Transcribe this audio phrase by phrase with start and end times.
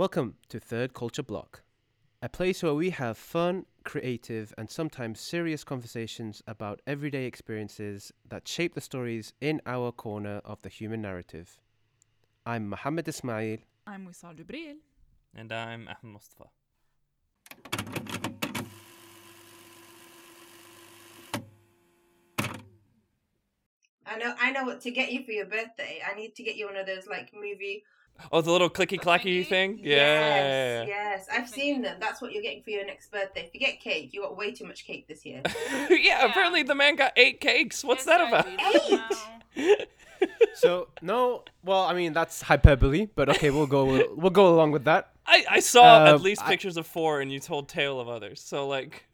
[0.00, 1.60] Welcome to Third Culture Bloc,
[2.22, 8.48] a place where we have fun, creative, and sometimes serious conversations about everyday experiences that
[8.48, 11.60] shape the stories in our corner of the human narrative.
[12.46, 13.58] I'm Mohammed Ismail.
[13.86, 14.76] I'm Wesaal Gebril.
[15.36, 16.48] And I'm Ahmed Mustafa.
[24.06, 26.00] I know I know what to get you for your birthday.
[26.10, 27.84] I need to get you one of those like movie
[28.32, 29.78] Oh, the little clicky clacky thing?
[29.82, 30.84] Yes, Yeah.
[30.86, 31.26] yes.
[31.32, 31.96] I've seen them.
[32.00, 33.48] That's what you're getting for your next birthday.
[33.52, 35.42] Forget cake, you got way too much cake this year.
[35.90, 37.82] yeah, apparently the man got eight cakes.
[37.84, 38.46] What's that about?
[39.56, 39.88] Eight?
[40.54, 44.84] So no, well, I mean that's hyperbole, but okay, we'll go we'll go along with
[44.84, 45.12] that.
[45.26, 48.08] I, I saw Uh, at least I- pictures of four and you told tale of
[48.08, 48.40] others.
[48.42, 49.06] So like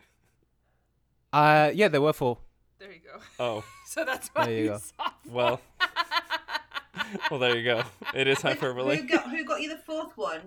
[1.33, 2.39] Uh, yeah, there were four.
[2.81, 3.21] There you go.
[3.39, 4.79] oh, So that's why There you you go.
[4.79, 5.11] saw.
[5.29, 5.61] well.
[7.31, 7.83] well there you go.
[8.15, 8.97] It is hyperbole.
[8.97, 10.41] Who got who got you the fourth one?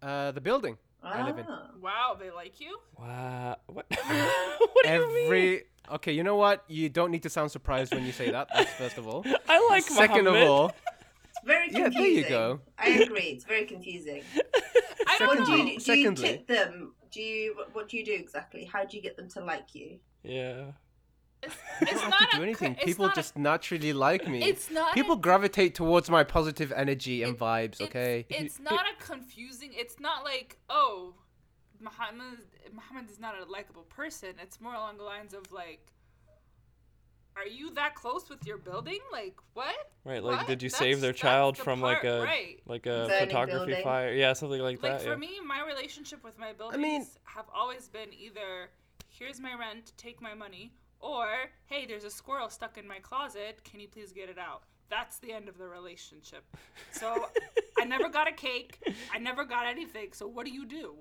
[0.00, 1.46] Uh, the building I live in.
[1.48, 1.66] Ah.
[1.80, 2.78] Wow, they like you.
[2.98, 3.56] Wow.
[3.66, 5.24] What, what do you mean?
[5.24, 6.64] Every okay, you know what?
[6.68, 8.48] You don't need to sound surprised when you say that.
[8.54, 9.24] That's first of all.
[9.48, 10.42] I like Second Mohammed.
[10.42, 10.72] of all,
[11.28, 11.80] It's very confusing.
[11.80, 12.22] Yeah, confusing.
[12.22, 12.60] there you go.
[12.78, 13.22] I agree.
[13.22, 14.22] It's very confusing.
[15.08, 15.84] I don't What do you do?
[15.84, 16.94] Do you tip them?
[17.10, 18.64] Do you what, what do you do exactly?
[18.64, 19.98] How do you get them to like you?
[20.22, 20.72] Yeah.
[21.82, 22.74] It's, I don't not have to a do anything.
[22.74, 24.44] co- it's People not a- just naturally like me.
[24.44, 24.94] It's not.
[24.94, 27.80] People a, gravitate towards my positive energy and It- vibes.
[27.80, 28.26] it's- Okay.
[28.30, 29.70] It's not a confusing.
[29.74, 31.14] It's not like oh,
[31.80, 32.38] Mohammed.
[32.72, 34.30] Mohammed is not a likable person.
[34.40, 35.80] It's more along the lines of like.
[37.34, 39.00] Are you that close with your building?
[39.10, 39.74] Like what?
[40.04, 40.46] Right, like What?
[40.46, 42.60] did you That's- save their child the from part- like a right.
[42.66, 43.82] like a Burning photography building.
[43.84, 44.12] fire?
[44.12, 45.02] Yeah, something like, like that.
[45.02, 45.16] for yeah.
[45.16, 48.68] me my relationship with my buildings mean- have always been either
[49.08, 51.26] here's my rent take my money or
[51.66, 55.18] hey there's a squirrel stuck in my closet can you please get it out that's
[55.18, 56.44] the end of the relationship
[56.92, 57.26] so
[57.80, 58.78] i never got a cake
[59.12, 60.96] i never got anything so what do you do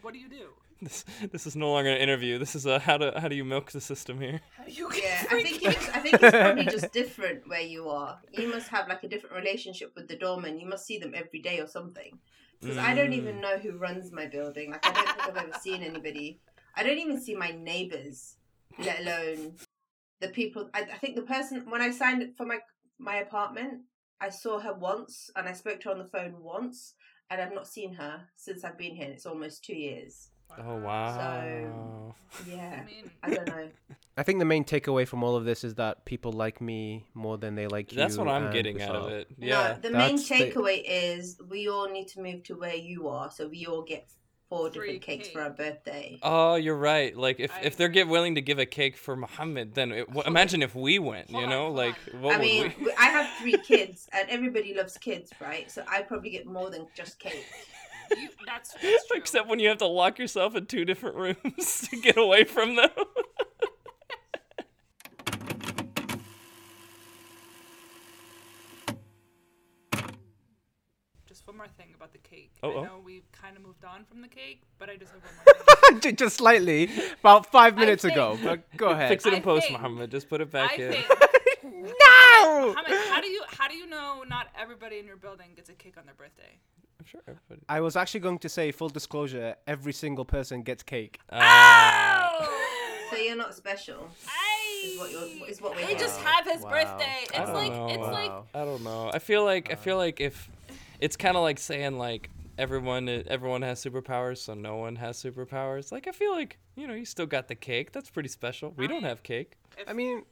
[0.00, 0.48] what do you do
[0.82, 2.38] This, this is no longer an interview.
[2.38, 4.40] This is a how do how do you milk the system here?
[4.56, 7.88] how do you Yeah, I think it's I think it's probably just different where you
[7.88, 8.18] are.
[8.32, 10.58] You must have like a different relationship with the doorman.
[10.58, 12.18] You must see them every day or something.
[12.60, 13.42] Because I don't even mm.
[13.42, 14.72] know who runs my building.
[14.72, 16.40] Like I don't think I've ever seen anybody.
[16.74, 18.36] I don't even see my neighbors,
[18.78, 19.56] let alone
[20.20, 20.70] the people.
[20.74, 22.58] I, I think the person when I signed for my
[22.98, 23.82] my apartment,
[24.20, 26.94] I saw her once and I spoke to her on the phone once,
[27.30, 29.08] and I've not seen her since I've been here.
[29.08, 30.28] It's almost two years.
[30.58, 32.14] Oh wow.
[32.30, 33.68] So yeah, I mean, I don't know.
[34.16, 37.38] I think the main takeaway from all of this is that people like me more
[37.38, 37.96] than they like you.
[37.96, 39.28] That's what I'm and getting out of it.
[39.38, 39.78] Yeah.
[39.82, 43.08] No, the main That's the- takeaway is we all need to move to where you
[43.08, 44.10] are, so we all get
[44.52, 46.18] four Free different cakes for our birthday.
[46.22, 47.16] Oh, you're right.
[47.16, 50.06] Like if, I if they're get willing to give a cake for Mohammed, then it,
[50.08, 51.30] w- imagine if we went.
[51.30, 52.84] You Hold on, know, like what I would mean, we?
[52.86, 55.70] we- I have three kids, and everybody loves kids, right?
[55.70, 57.46] So I probably get more than just cake.
[58.10, 59.16] you, that's, that's true.
[59.16, 62.76] Except when you have to lock yourself in two different rooms to get away from
[62.76, 62.90] them.
[71.62, 72.82] More thing about the cake Oh, i oh.
[72.84, 75.34] know we've kind of moved on from the cake but i just have one
[75.92, 76.90] more thing Just slightly,
[77.20, 78.36] about five minutes think- ago.
[78.42, 79.08] But go ahead.
[79.14, 80.10] Fix it in I post, think- Mohammed.
[80.10, 80.92] Just put it back I in.
[80.92, 81.06] think
[81.64, 82.74] no.
[82.74, 85.74] Mohammed, how do you how do you know not everybody in your building gets a
[85.74, 86.52] cake on their birthday?
[86.98, 87.60] I'm sure everybody.
[87.68, 91.18] I was actually going to say, full disclosure, every single person gets cake.
[91.30, 92.48] Ah.
[93.10, 94.08] So you're not special.
[94.84, 96.70] Is what you're, is what we're They just have his Wow.
[96.70, 97.18] birthday.
[97.34, 97.88] I It's don't like know.
[97.88, 99.10] it's like I don't know.
[99.14, 100.48] I feel like I feel like if
[101.02, 105.90] it's kind of like saying like everyone everyone has superpowers, so no one has superpowers.
[105.92, 107.92] Like I feel like you know you still got the cake.
[107.92, 108.72] That's pretty special.
[108.76, 109.50] We don't have cake.
[109.78, 110.22] if, I mean,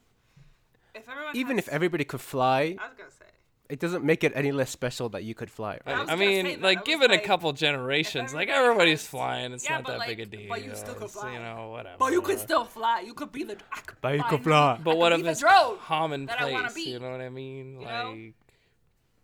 [0.95, 3.25] if everyone even has, if everybody could fly, I was gonna say
[3.69, 5.79] it doesn't make it any less special that you could fly.
[5.85, 5.99] I Right?
[6.01, 6.59] was I mean, that.
[6.59, 8.33] I like was give it a couple generations.
[8.33, 9.53] Like everybody's has- flying.
[9.53, 10.49] It's Yeah, not but, that big a deal.
[10.49, 11.33] but you still could fly.
[11.33, 11.95] You know, whatever.
[11.97, 12.99] But you could still fly.
[13.01, 13.57] You could be the.
[13.71, 14.79] I could But you could fly.
[14.83, 16.37] But what could if be the it's drone commonplace?
[16.37, 17.79] that I wanna be, You know what I mean?
[17.79, 18.31] you like, know?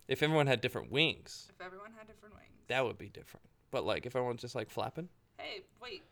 [0.07, 2.47] If everyone had different wings, If everyone had different wings.
[2.67, 3.45] that would be different.
[3.71, 6.03] But like, if everyone's just like flapping, Hey, wait.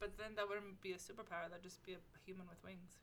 [0.00, 1.48] But then that wouldn't be a superpower.
[1.48, 1.96] That'd just be a
[2.26, 2.98] human with wings.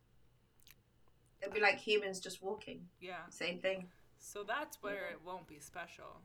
[1.41, 2.81] It'd be like humans just walking.
[2.99, 3.15] Yeah.
[3.29, 3.87] Same thing.
[4.19, 6.21] So that's where it won't be special.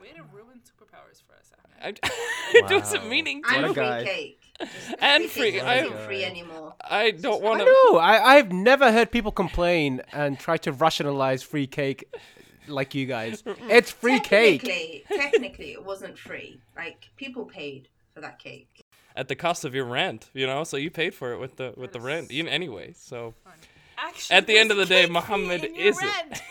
[0.00, 2.00] Way to ruin superpowers for us, Ahmed.
[2.02, 2.08] I,
[2.54, 3.08] it wasn't Wow.
[3.10, 3.56] meaning What to.
[3.60, 4.04] a And free guy.
[4.04, 4.40] cake.
[4.60, 6.74] Just And cake free- isn't I- free anymore.
[6.82, 7.66] I don't I want to.
[7.66, 7.98] know.
[7.98, 12.12] I, I've never heard people complain and try to rationalize free cake
[12.70, 13.42] like you guys.
[13.68, 14.62] It's free cake.
[14.62, 16.60] Technically, technically, it wasn't free.
[16.76, 18.84] Like people paid for that cake.
[19.16, 21.74] At the cost of your rent, you know, so you paid for it with the
[21.76, 22.94] with the rent, even anyway.
[22.96, 23.34] So
[23.98, 26.10] Actually, At the end of the day, Mohammed isn't.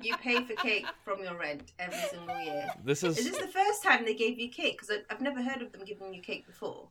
[0.00, 2.66] You pay for cake from your rent every single year.
[2.84, 4.80] This Is is this the first time they gave you cake?
[4.80, 6.88] Because I've never heard of them giving you cake before.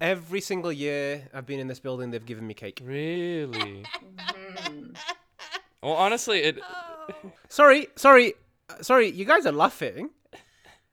[0.00, 2.80] Every single year I've been in this building, they've given me cake.
[2.82, 3.84] really.
[4.18, 4.96] Mm.
[5.82, 6.58] Well, honestly, it.
[7.48, 8.34] Sorry, sorry,
[8.70, 9.10] uh, sorry.
[9.10, 10.10] You guys are laughing.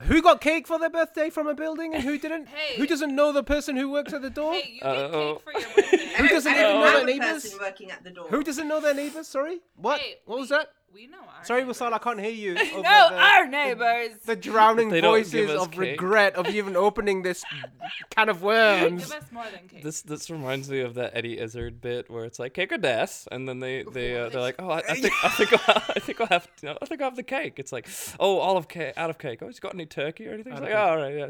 [0.03, 2.47] Who got cake for their birthday from a building and who didn't?
[2.47, 2.75] Hey.
[2.77, 4.53] Who doesn't know the person who works at the door?
[4.53, 5.35] Hey, you get Uh-oh.
[5.35, 6.15] cake for your birthday.
[6.17, 7.43] Who doesn't even don't know have their a neighbours?
[7.43, 8.27] person working at the door.
[8.29, 9.27] Who doesn't know their neighbours?
[9.27, 9.99] Sorry, what?
[10.01, 10.69] Hey, what was that?
[10.93, 11.79] We know our Sorry, neighbors.
[11.79, 12.51] Wesaal, I can't hear you.
[12.73, 14.17] over No, the, our neighbors.
[14.25, 15.79] the drowning They voices of cake.
[15.79, 17.43] regret of even opening this
[18.09, 19.05] can of worms.
[19.09, 19.83] Give us more than cake.
[19.83, 23.27] This this reminds me of that Eddie Izzard bit where it's like cake or death,
[23.31, 25.99] and then they they uh, they're like, oh, I, I think I think I'll, I
[25.99, 27.53] think I'll have I think I'll have the cake.
[27.59, 27.87] It's like,
[28.19, 29.39] oh, all of cake, out of cake.
[29.41, 30.53] Oh, he's got any turkey or anything?
[30.53, 31.29] It's like, oh, all right, yeah.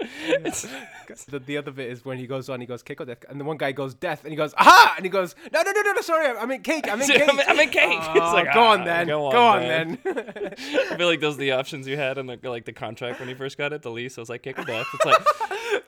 [0.28, 0.66] It's,
[1.28, 3.40] The, the other bit is when he goes on, he goes cake or death, and
[3.40, 5.80] the one guy goes death, and he goes aha, and he goes no no no
[5.80, 7.22] no no sorry, I mean cake, I mean cake.
[7.26, 7.98] I'm, I'm cake.
[8.00, 10.54] Oh, it's like, go on "Ah, then, go go on, on, man." then.
[10.60, 13.28] I feel like those are the options you had in the like the contract when
[13.30, 14.18] you first got it, the lease.
[14.18, 14.86] I was like cake or death.
[14.94, 15.22] It's like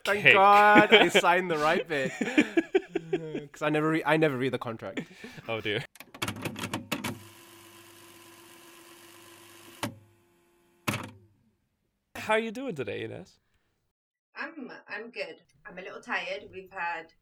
[0.07, 0.35] Thank cake.
[0.35, 2.13] God I signed the right bit.
[3.11, 5.01] Because I never re- I never read the contract.
[5.49, 5.85] oh dear.
[12.17, 13.39] How are you doing today, Enas?
[14.41, 15.37] I'm I'm good.
[15.67, 16.49] I'm a little tired.
[16.53, 17.13] We've had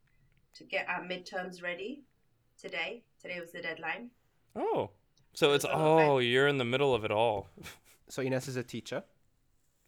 [0.55, 2.05] to get our midterms ready
[2.61, 3.03] today.
[3.21, 4.11] Today was the deadline.
[4.55, 4.91] Oh,
[5.35, 7.49] so it's oh, you're in the middle of it all.
[8.11, 9.03] So Enas is a teacher.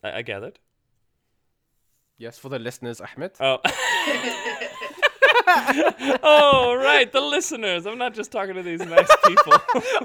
[0.05, 0.59] I, I gathered.
[2.19, 3.31] Yes, for the listeners, Ahmed.
[3.41, 3.61] Oh.
[6.23, 7.87] oh, right, the listeners.
[7.87, 9.55] I'm not just talking to these nice people.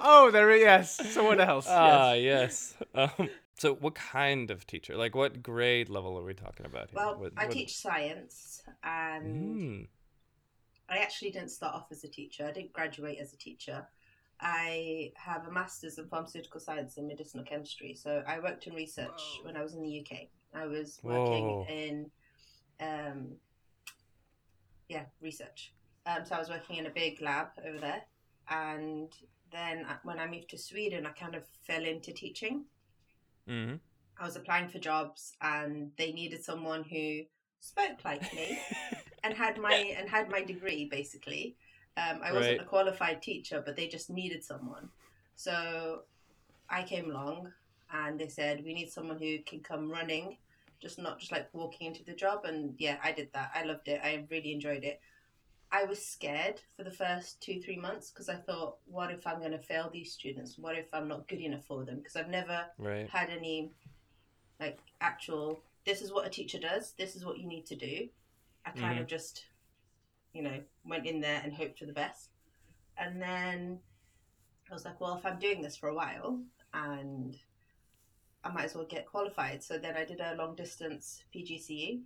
[0.01, 1.67] oh, there is yes, someone else.
[1.69, 2.77] ah, yes.
[2.95, 3.11] yes.
[3.19, 4.95] Um, so, what kind of teacher?
[4.97, 6.97] Like, what grade level are we talking about here?
[6.97, 9.87] Well, What- I what- teach science, and Mm.
[10.89, 12.45] I actually didn't start off as a teacher.
[12.45, 13.87] I didn't graduate as a teacher.
[14.39, 17.93] I have a master's in pharmaceutical science and medicinal chemistry.
[17.95, 19.45] So I worked in research Whoa.
[19.45, 20.29] when I was in the UK.
[20.53, 21.65] I was working Whoa.
[21.69, 22.11] in,
[22.81, 23.39] um,
[24.89, 25.73] yeah, research.
[26.05, 28.03] Um, so I was working in a big lab over there,
[28.49, 29.11] and
[29.51, 32.65] then when I moved to Sweden, I kind of fell into teaching.
[33.47, 33.79] Mhm.
[34.17, 37.21] I was applying for jobs, and they needed someone who
[37.59, 38.65] spoke like me
[39.23, 41.57] and had my and had my degree basically.
[41.97, 42.61] Um, I wasn't Right.
[42.61, 44.89] a qualified teacher, but they just needed someone.
[45.35, 46.03] So
[46.69, 47.51] I came along,
[47.91, 50.37] and they said we need someone who can come running,
[50.81, 52.45] just not just like walking into the job.
[52.45, 53.51] And yeah, I did that.
[53.55, 54.01] I loved it.
[54.03, 54.99] I really enjoyed it.
[55.71, 59.39] I was scared for the first two three months because I thought, what if I'm
[59.39, 60.57] going to fail these students?
[60.57, 61.97] What if I'm not good enough for them?
[61.97, 63.09] Because I've never Right.
[63.09, 63.71] had any
[64.59, 66.93] like actual this is what a teacher does.
[66.93, 68.09] This is what you need to do.
[68.65, 69.09] I kind of mm-hmm.
[69.09, 69.45] just
[70.33, 72.29] you know went in there and hoped for the best.
[72.97, 73.79] And then
[74.71, 76.39] i was like well if i'm doing this for a while
[76.73, 77.37] and
[78.43, 79.61] i might as well get qualified.
[79.61, 82.01] So then i did a long distance pgce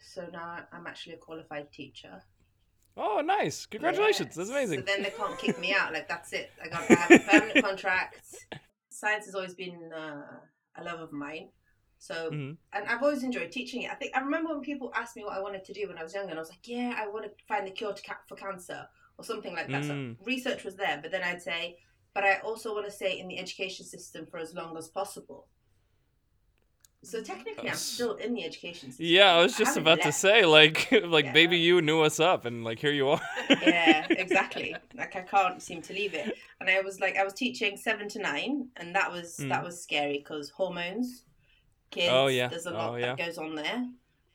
[0.00, 2.22] so now i'm actually a qualified teacher
[2.96, 3.66] Oh, nice.
[3.66, 4.34] Congratulations.
[4.34, 4.80] That's amazing.
[4.80, 5.92] So then they can't kick me out.
[5.92, 6.50] Like that's it.
[6.62, 8.22] I got I have a permanent contract.
[8.90, 10.22] Science has always been uh,
[10.76, 11.48] a love of mine.
[12.00, 12.56] So Mhm.
[12.72, 13.90] and I've always enjoyed teaching it.
[13.90, 16.02] I think I remember when people asked me what I wanted to do when I
[16.02, 18.20] was younger, and I was like, yeah, I want to find the cure to ca-
[18.28, 18.86] for cancer
[19.18, 19.82] or something like that.
[19.82, 20.16] Mm.
[20.18, 21.78] So research was there, but then I'd say,
[22.14, 25.48] but I also want to stay in the education system for as long as possible.
[27.02, 29.06] So technically, I'm still in the education system.
[29.06, 31.32] Yeah, I was just haven't about to say, like, like Yeah.
[31.32, 33.20] baby, you knew us up, and like here you are.
[33.60, 34.82] yeah, exactly.
[34.94, 36.38] Like I can't seem to leave it.
[36.60, 39.64] And I was like, I was teaching seven to nine, and that was that Mm.
[39.64, 41.24] was scary because hormones,
[41.90, 42.12] kids.
[42.12, 42.48] Oh, yeah.
[42.50, 43.16] There's a lot Oh, yeah.
[43.16, 43.86] that goes on there.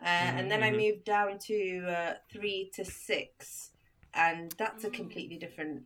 [0.02, 0.78] Uh, Mhm, and then I mhm.
[0.78, 3.72] moved down to uh, three to six,
[4.14, 4.92] and that's a Mm.
[4.92, 5.84] completely different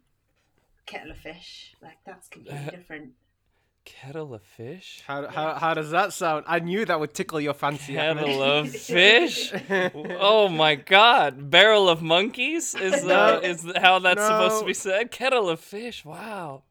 [0.85, 1.75] kettle of fish.
[1.81, 3.11] Like that's completely different.
[3.87, 5.01] Kettle of fish.
[5.07, 6.43] How, how, how does that sound?
[6.45, 7.97] I knew that would tickle your fancy.
[7.97, 8.25] Ahmed.
[8.25, 9.53] Kettle of fish.
[9.71, 11.49] oh my god!
[11.49, 13.39] Barrel of monkeys is uh, No.
[13.39, 15.09] is how that's supposed to be said.
[15.11, 16.03] Kettle of fish.
[16.03, 16.63] Wow.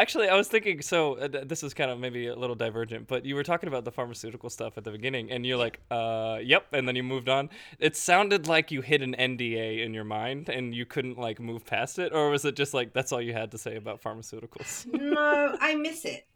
[0.00, 0.82] Actually, I was thinking.
[0.82, 3.84] So uh, this is kind of maybe a little divergent, but you were talking about
[3.84, 7.28] the pharmaceutical stuff at the beginning, and you're like, "Uh, yep," and then you moved
[7.28, 7.50] on.
[7.78, 11.64] It sounded like you hit an NDA in your mind, and you couldn't like move
[11.64, 14.86] past it, or was it just like that's all you had to say about pharmaceuticals?
[14.92, 16.26] no, I miss it.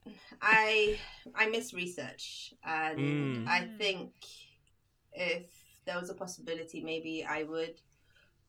[0.41, 0.99] I
[1.35, 3.49] I miss research, and Mm.
[3.49, 4.13] I think
[5.13, 5.45] if
[5.87, 7.81] there was a possibility, maybe I would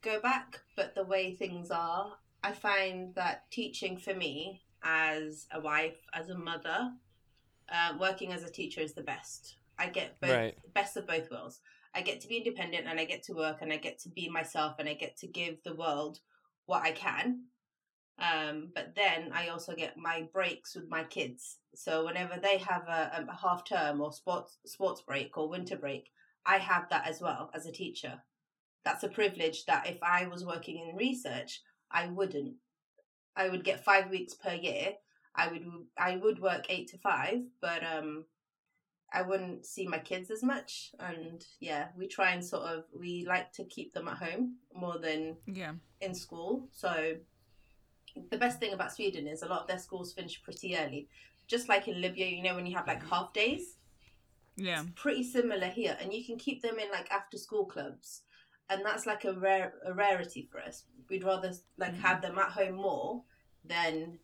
[0.01, 0.59] go back.
[0.75, 2.13] But the way things are,
[2.43, 6.91] I find that teaching for me, as a wife, as a mother,
[7.71, 9.55] uh, working as a teacher is the best.
[9.77, 10.57] I get both Right.
[10.73, 11.61] best of both worlds.
[11.93, 14.29] I get to be independent, and I get to work, and I get to be
[14.29, 16.19] myself, and I get to give the world
[16.65, 17.45] what I can.
[18.19, 21.57] Um, but then I also get my breaks with my kids.
[21.73, 26.11] So whenever they have a, a half term or sports sports break or winter break,
[26.45, 28.21] I have that as well as a teacher.
[28.85, 32.55] That's a privilege that if I was working in research, I wouldn't.
[33.35, 34.93] I would get five weeks per year.
[35.35, 35.65] I would
[35.97, 38.25] I would work eight to five, but um,
[39.13, 40.91] I wouldn't see my kids as much.
[40.99, 44.97] And yeah, we try and sort of we like to keep them at home more
[44.99, 45.73] than Yeah.
[46.01, 46.67] in school.
[46.71, 47.15] So
[48.29, 51.07] the best thing about Sweden is a lot of their schools finish pretty early.
[51.47, 53.77] Just like in Libya, you know, when you have like half days,
[54.57, 54.83] Yeah.
[54.95, 58.23] pretty similar here, and you can keep them in like after school clubs,
[58.71, 60.85] and that's like a rare a rarity for us.
[61.09, 62.21] We'd rather like have mm.
[62.21, 63.23] them at home more
[63.65, 64.17] than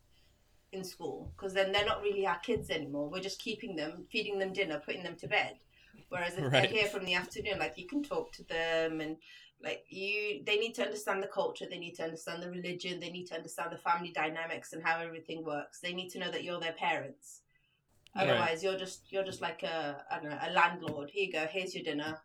[0.71, 3.09] in school because then they're not really our kids anymore.
[3.09, 5.59] We're just keeping them, feeding them dinner, putting them to bed.
[6.09, 6.51] Whereas if Right.
[6.51, 9.17] they're here from the afternoon, like you can talk to them and
[9.61, 13.09] like you they need to understand the culture they need to understand the religion they
[13.09, 16.43] need to understand the family dynamics and how everything works they need to know that
[16.43, 17.41] you're their parents
[18.15, 18.29] Right.
[18.29, 21.47] otherwise you're just you're just like a i don't know a landlord here you go
[21.47, 22.19] here's your dinner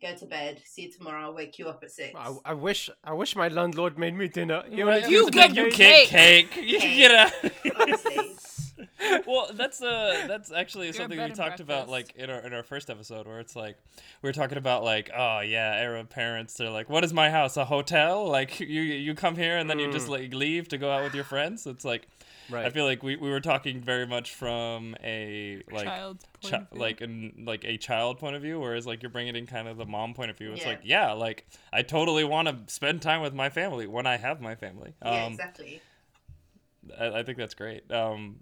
[0.00, 2.88] go to bed see you tomorrow i'll wake you up at six I, I wish
[3.04, 4.62] I wish my landlord made me dinner.
[4.68, 6.50] He Right, only You gives get you your get cake.
[6.50, 6.56] cake.
[6.70, 6.96] You Cake.
[6.96, 7.12] get
[7.74, 7.80] out.
[7.80, 8.34] honestly
[9.26, 12.52] well, that's uh that's actually Good something we and talked about like in our in
[12.52, 13.76] our first episode where it's like
[14.22, 17.56] we were talking about like oh yeah Arab parents they're like what is my house
[17.56, 20.90] a hotel like you you come here and then you just like leave to go
[20.90, 22.08] out with your friends it's like
[22.50, 22.64] Right.
[22.66, 26.60] I feel like we, we were talking very much from a like Child's point chi-
[26.60, 26.80] of view.
[26.80, 29.76] like in like a child point of view whereas like you're bringing in kind of
[29.76, 30.68] the mom point of view it's Yeah.
[30.68, 34.40] like yeah like I totally want to spend time with my family when I have
[34.40, 35.82] my family yeah um exactly
[36.98, 37.90] I, I think that's great.
[37.92, 38.40] Um,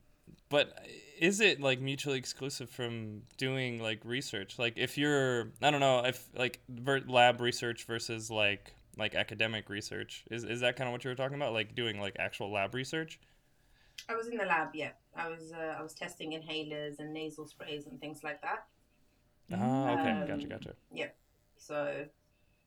[0.48, 0.78] but
[1.18, 4.58] is it like mutually exclusive from doing like research?
[4.58, 9.68] Like if you're, I don't know, if like ver- lab research versus like like academic
[9.68, 11.52] research, is is that kind of what you were talking about?
[11.52, 13.18] Like doing like actual lab research?
[14.08, 17.46] I was in the lab yeah i was uh, i was testing inhalers and nasal
[17.46, 18.66] sprays and things like that
[19.52, 20.72] Ah, okay, Um, gotcha, gotcha.
[20.92, 21.10] Yeah,
[21.56, 22.04] so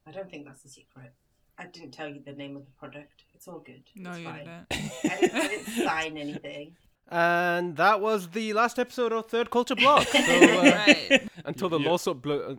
[0.08, 1.14] i don't think that's a secret
[1.58, 4.26] i didn't tell you the name of the product it's all good No, it's you
[4.26, 4.46] fine.
[4.46, 4.68] didn't.
[5.12, 6.76] I didn't, I didn't sign anything
[7.12, 10.06] And that was the last episode of Third Culture Bloc.
[10.28, 11.24] So, uh, Right.
[11.44, 11.90] until the Yeah.
[11.90, 12.56] lawsuit blo- uh,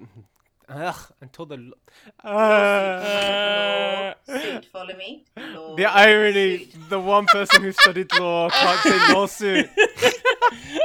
[0.71, 1.75] ugh, until the lo-
[2.25, 5.25] Uh, Lawsuit, follow me.
[5.37, 6.67] Law the irony.
[6.67, 6.89] suit.
[6.89, 9.69] The one person who studied law can't say lawsuit.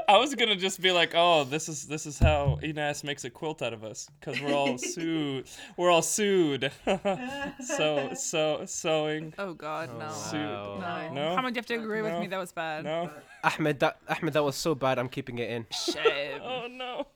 [0.07, 3.29] I was gonna just be like, oh, this is this is how Enas makes a
[3.29, 5.47] quilt out of us because we're all sued.
[5.77, 6.71] We're all sued.
[6.85, 9.33] so so sewing.
[9.37, 10.09] Oh God, no.
[10.09, 10.39] Suit.
[10.39, 10.77] No.
[10.81, 11.13] Wow.
[11.13, 11.35] No?
[11.35, 12.27] How much do you have to agree with me?
[12.27, 12.83] That was bad.
[12.83, 13.09] No.
[13.43, 14.97] Ahmed, that Ahmed, that was so bad.
[14.99, 15.65] I'm keeping it in.
[15.71, 16.41] Shame.
[16.43, 17.07] Oh no.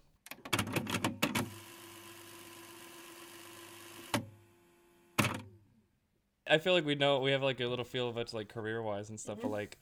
[6.50, 8.82] I feel like we know we have like a little feel of it like career
[8.82, 9.78] wise and stuff, but like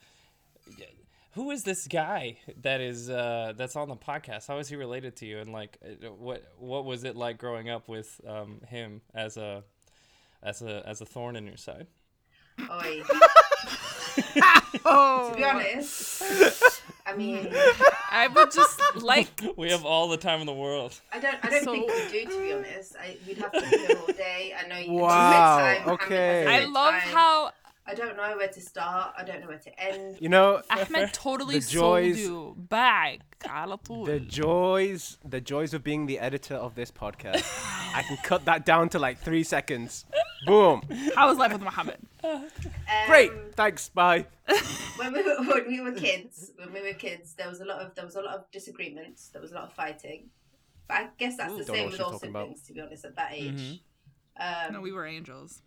[1.33, 4.47] who is this guy that is uh that's on the podcast?
[4.47, 7.69] How is he related to you and like uh, what what was it like growing
[7.69, 9.63] up with um him as a
[10.43, 11.87] as a as a thorn in your side?
[12.59, 13.03] Oi.
[14.85, 15.29] Oh.
[15.31, 17.53] To be honest, I mean,
[18.17, 19.29] I would just like.
[19.55, 20.99] we have all the time in the world.
[21.11, 21.37] I don't.
[21.43, 21.73] I don't so...
[21.73, 22.31] think we do.
[22.31, 24.55] To be honest, I, you'd have to be here all day.
[24.57, 24.93] I know you.
[24.93, 25.57] Wow.
[25.57, 26.45] Time, okay.
[26.47, 27.13] I love time.
[27.13, 27.51] how.
[27.89, 29.13] I don't know where to start.
[29.17, 30.17] I don't know where to end.
[30.19, 33.19] You know, Ahmed totally the joys, sold you back.
[33.39, 37.45] The joys, the joys of being the editor of this podcast.
[37.95, 40.05] I can cut that down to like three seconds.
[40.45, 40.81] Boom.
[41.15, 41.97] How was life with Mohammed?
[42.23, 42.47] Um,
[43.07, 43.31] Great.
[43.55, 43.89] Thanks.
[43.89, 44.25] Bye.
[44.97, 47.79] when we were when we were kids, when we were kids, there was a lot
[47.81, 49.29] of there was a lot of disagreements.
[49.29, 50.29] There was a lot of fighting.
[50.87, 52.43] But I guess that's Ooh, the same with all talking about.
[52.47, 52.61] siblings.
[52.67, 53.79] To be honest, at that age.
[54.39, 54.67] Mhm.
[54.67, 55.61] Um, No, we were angels.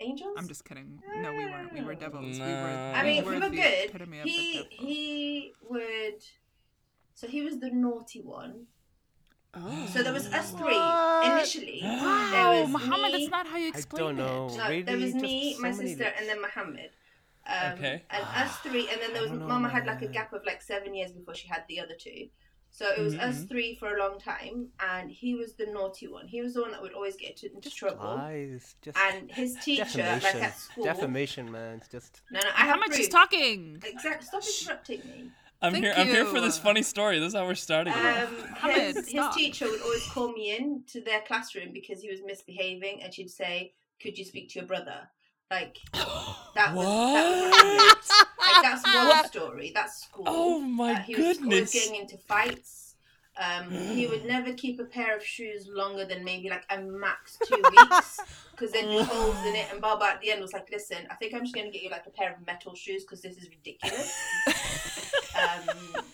[0.00, 0.34] angels.
[0.36, 1.00] I'm just kidding.
[1.22, 1.72] No, we weren't.
[1.72, 2.38] We were devils.
[2.38, 2.92] We were.
[2.94, 3.88] I mean, we we were were good.
[3.90, 6.22] epitome of the He he would.
[7.14, 8.66] So he was the naughty one.
[9.58, 9.86] Oh.
[9.92, 11.26] So there was us three What?
[11.38, 11.80] initially.
[11.82, 14.48] there Wow, was Mohammed, me, that's not how you I explain don't know.
[14.50, 14.56] it.
[14.58, 16.16] No, really, there was just me, so my sister, bits.
[16.20, 16.90] and then Mohammed.
[17.48, 18.02] Um, Okay.
[18.10, 20.32] And us three, and then there was I don't know, Mama had like a gap
[20.32, 22.28] of like seven years before she had the other two.
[22.72, 23.48] So it was us Mhm.
[23.48, 26.26] three for a long time, and he was the naughty one.
[26.28, 28.04] He was the one that would always get into, into trouble.
[28.04, 28.74] Lies.
[28.82, 30.42] Just And his teacher, like defamation.
[30.42, 31.76] at school, defamation, man.
[31.78, 32.20] It's just.
[32.30, 33.20] no, no, I have Mohammed, she's proof.
[33.22, 33.82] talking.
[33.82, 34.26] Exactly.
[34.26, 35.30] Stop interrupting me.
[35.62, 35.94] I'm Thank here.
[35.96, 37.18] I'm here for this funny story.
[37.18, 37.94] This is how we're starting.
[37.94, 42.20] Um, his, his teacher would always call me in to their classroom because he was
[42.24, 45.08] misbehaving, and she'd say, "Could you speak to your brother?"
[45.50, 49.72] Like that was that was like that's one story.
[49.74, 50.24] That's school.
[50.26, 51.72] Oh my Uh, he was always goodness.
[51.72, 52.96] getting into fights.
[53.38, 57.38] Um, he would never keep a pair of shoes longer than maybe like a max
[57.46, 58.20] two weeks
[58.50, 59.66] because there'd be holes in it.
[59.72, 61.90] And Baba at the end was like, "Listen, I think I'm just gonna get you
[61.90, 64.14] like a pair of metal shoes because this is ridiculous."
[65.36, 66.04] um,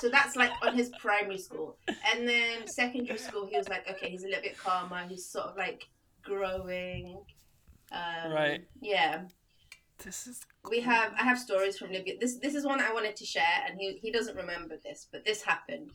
[0.00, 1.76] so that's like on his primary school,
[2.12, 5.06] and then secondary school, he was like, "Okay, he's a little bit calmer.
[5.08, 5.86] He's sort of like
[6.22, 7.18] growing."
[7.92, 8.64] Um, Right.
[8.80, 9.24] Yeah
[10.02, 10.40] This is
[10.70, 12.14] we have I have stories from Libya.
[12.20, 15.24] This this is one I wanted to share, and he he doesn't remember this, but
[15.24, 15.92] this happened.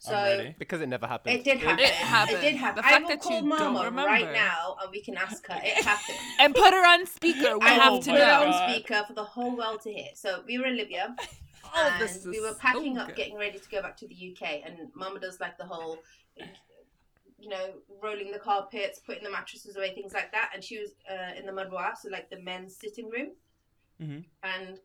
[0.00, 1.36] So Because it never happened.
[1.36, 1.84] it did happen.
[1.84, 2.40] It happened.
[2.40, 2.84] did happen.
[2.84, 5.58] The I will that call Mama right now, and we can ask her.
[5.64, 6.18] It happened.
[6.38, 7.58] and put her on speaker.
[7.58, 8.44] We I have to put it know.
[8.46, 10.10] on speaker for the whole world to hear.
[10.14, 11.16] So we were in Libya,
[11.74, 13.16] Oh, and this we were packing so up, good.
[13.16, 14.62] getting ready to go back to the UK.
[14.64, 15.98] And Mama does like the whole,
[17.38, 20.50] you know, rolling the carpets, putting the mattresses away, things like that.
[20.54, 23.28] And she was uh, in the madwa, so like the men's sitting room.
[24.00, 24.24] Mhm.
[24.42, 24.78] And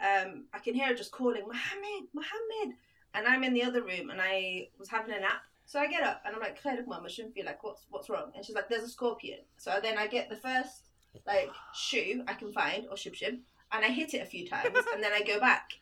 [0.00, 2.76] um, I can hear her just calling, Mohammed, Mohammed.
[3.14, 5.42] And I'm in the other room, and I was having a nap.
[5.66, 8.08] So I get up, and I'm like, Khairak, Mum, I shouldn't feel like, what's what's
[8.10, 8.32] wrong?
[8.34, 9.40] And she's like, there's a scorpion.
[9.58, 10.88] So then I get the first
[11.26, 13.38] like shoe I can find or shib shib,
[13.70, 15.72] and I hit it a few times, and then I go back,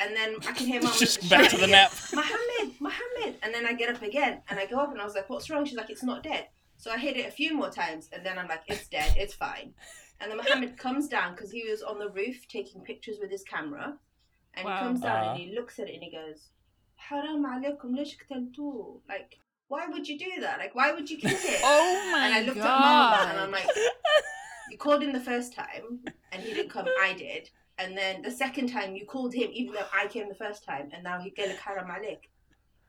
[0.00, 1.92] and then I can hear mum Just back to the shouting nap.
[1.92, 5.04] again, Mohammed, Mohammed, and then I get up again, and I go up, and I
[5.04, 5.64] was like, what's wrong?
[5.64, 6.48] She's like, it's not dead.
[6.76, 9.34] So I hit it a few more times, and then I'm like, it's dead, it's
[9.34, 9.74] fine.
[10.20, 13.42] And then Mohammed comes down because he was on the roof taking pictures with his
[13.44, 13.96] camera,
[14.54, 14.74] and Wow.
[14.76, 15.30] he comes down Uh-huh.
[15.30, 16.38] and he looks at it and he goes,
[16.96, 20.58] "Haram alaykum, ليش قتلتوه?" Like, why would you do that?
[20.58, 21.60] Like, why would you kill it?
[21.62, 22.66] Oh my and I looked god.
[22.66, 23.66] at Mama and I'm like,
[24.70, 26.00] you called him the first time
[26.32, 27.50] and he didn't come, I did.
[27.79, 30.89] And then the second time you called him, even though I came the first time,
[30.93, 31.49] and now he gave
[31.87, 32.19] my leg.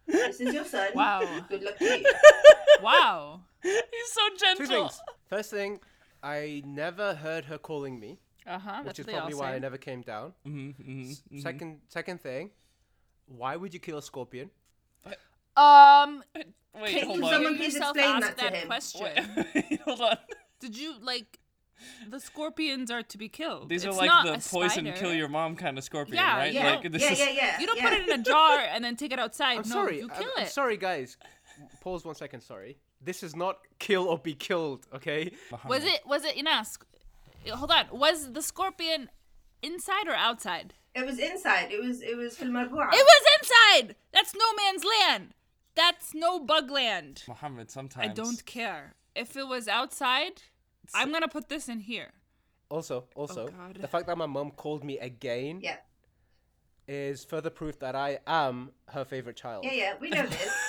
[0.06, 0.90] This is your son.
[0.94, 1.44] wow.
[1.48, 2.04] Good luck to you.
[2.82, 3.40] Wow.
[3.62, 4.66] He's so gentle.
[4.66, 4.88] Two gentle.
[4.88, 5.00] things.
[5.26, 5.80] First thing,
[6.22, 8.82] I never heard her calling me, Uh huh.
[8.84, 10.34] which is probably why I never came down.
[10.46, 11.40] Mhm, mhm, mhm.
[11.42, 12.50] Second, second thing,
[13.26, 14.50] why would you kill a scorpion?
[15.56, 16.24] Um,
[16.74, 17.30] Wait, can hold you on.
[17.32, 18.66] someone hear please yourself explain ask that to him?
[18.66, 19.46] question?
[19.54, 20.16] Wait, hold on.
[20.60, 21.38] Did you like
[22.08, 23.68] the scorpions are to be killed?
[23.68, 24.92] These It's are like not the poison spider.
[24.98, 26.52] kill your mom kind of scorpion, Yeah, right?
[26.52, 26.70] yeah.
[26.80, 27.60] Like this yeah, is yeah, yeah.
[27.60, 27.88] You don't yeah.
[27.90, 29.58] put it in a jar and then take it outside.
[29.58, 29.98] I'm no, sorry.
[29.98, 30.48] you I'm- kill I'm it.
[30.50, 31.16] sorry, guys.
[31.80, 32.40] Pause one second.
[32.40, 32.78] Sorry.
[33.00, 34.86] This is not kill or be killed.
[34.94, 35.32] Okay.
[35.66, 36.00] Was it?
[36.06, 36.78] Was it Enas?
[37.48, 37.86] Hold on.
[37.92, 39.10] Was the scorpion
[39.62, 40.74] inside or outside?
[40.94, 41.70] It was inside.
[41.70, 43.96] It was it was film It was inside.
[44.12, 45.34] That's no man's land.
[45.74, 47.24] That's no bug land.
[47.26, 48.10] Mohammed sometimes.
[48.10, 48.94] I don't care.
[49.14, 50.42] If it was outside,
[50.94, 52.12] I'm gonna put this in here.
[52.70, 53.76] Also, also, God.
[53.80, 55.76] the fact that my mom called me again Yeah.
[56.88, 59.64] is further proof that I am her favorite child.
[59.64, 60.52] Yeah, yeah, we know this.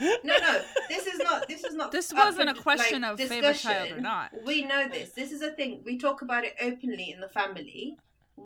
[0.00, 1.46] No, no, this is not.
[1.46, 1.92] This is not.
[1.92, 4.32] This wasn't a question like, of favorite child or not.
[4.44, 5.12] We know this.
[5.12, 5.82] This is a thing.
[5.84, 7.96] We talk about it openly in the family.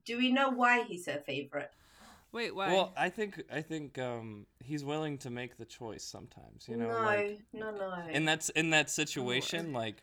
[0.05, 1.71] Do we know why he's her favorite?
[2.33, 2.69] Wait, why?
[2.69, 6.69] Well, I think I think um, he's willing to make the choice sometimes.
[6.69, 7.95] You know, no, like no, no.
[8.11, 10.03] in that in that situation, like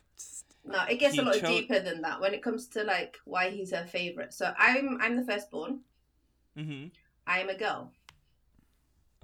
[0.66, 3.16] no, it gets he a lot cho- deeper than that when it comes to like
[3.24, 4.32] why he's her favorite.
[4.34, 5.80] So I'm I'm the firstborn.
[6.58, 6.88] Mm-hmm.
[7.26, 7.92] I am a girl.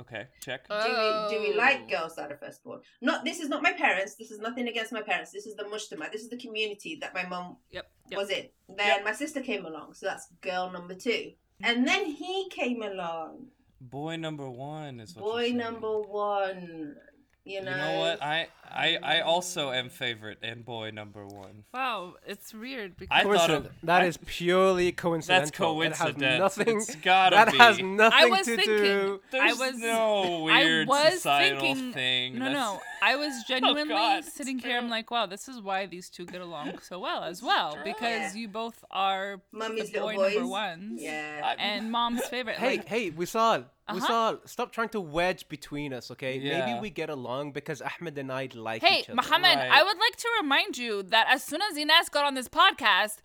[0.01, 0.67] okay, check.
[0.69, 1.91] Do we do we like Oh.
[1.91, 2.81] girls that are firstborn?
[3.01, 4.15] Not this is not my parents.
[4.17, 5.31] This is nothing against my parents.
[5.33, 6.11] This is the mujtama.
[6.11, 7.87] This is the community that my mom Yep.
[8.11, 8.19] yep.
[8.19, 8.49] was in.
[8.69, 9.05] Then Yep.
[9.05, 11.33] my sister came along, so that's girl number two.
[11.63, 13.47] And then he came along,
[13.81, 16.97] Boy number one is what you're boy number one.
[17.45, 18.23] You know, You know what?
[18.23, 21.65] I I I also am favorite and boy number one.
[21.75, 25.41] Wow, it's weird because I thought Coincident- of That I- is purely coincidental.
[25.47, 26.23] That's coincidence.
[26.23, 26.77] It has nothing.
[26.79, 27.59] It's gotta that be.
[27.59, 28.77] has I nothing was to thinking.
[28.77, 29.21] do.
[29.33, 32.39] There's I was no weird I was societal thinking, thing.
[32.39, 32.81] No, That's- no.
[33.03, 34.79] I was genuinely God, sitting here.
[34.79, 38.35] I'm like, wow, this is why these two get along so well as well because
[38.35, 38.41] Yeah.
[38.41, 41.03] you both are Mummy's the boy number ones.
[41.03, 41.55] Yeah.
[41.59, 42.57] And mom's favorite.
[42.57, 43.99] Hey, like, hey, Wesaal, Uh-huh.
[43.99, 46.39] Wesaal, stop trying to wedge between us, okay?
[46.39, 46.65] Yeah.
[46.67, 49.17] Maybe we get along because Ahmed and I like Hey, each other.
[49.17, 49.71] Mohammed, Right.
[49.73, 53.17] I would like to remind you that as soon as Enas got on this podcast,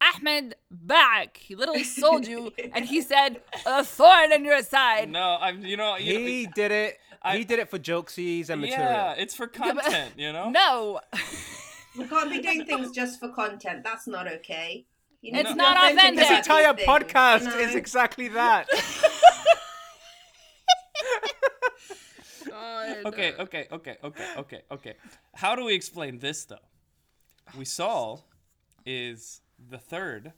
[0.00, 1.38] Ahmed back.
[1.38, 5.08] He literally sold you, and he said a thorn in your side.
[5.08, 5.64] No, I'm.
[5.64, 5.96] You know.
[5.96, 6.98] You He did it.
[7.24, 8.90] I- he did it for jokesies and material.
[8.90, 10.12] yeah, it's for content.
[10.16, 10.50] You know.
[10.50, 11.00] No,
[11.98, 13.82] We can't be doing things just for content.
[13.84, 14.84] That's not okay.
[15.22, 16.28] You need It's to not authentic authentic.
[16.28, 17.58] This entire things, podcast you know?
[17.58, 18.68] is exactly that.
[23.06, 24.94] Okay, okay, okay, okay, okay, okay.
[25.34, 26.56] How do we explain this though?
[27.56, 28.22] Wesaal
[28.86, 30.32] is the third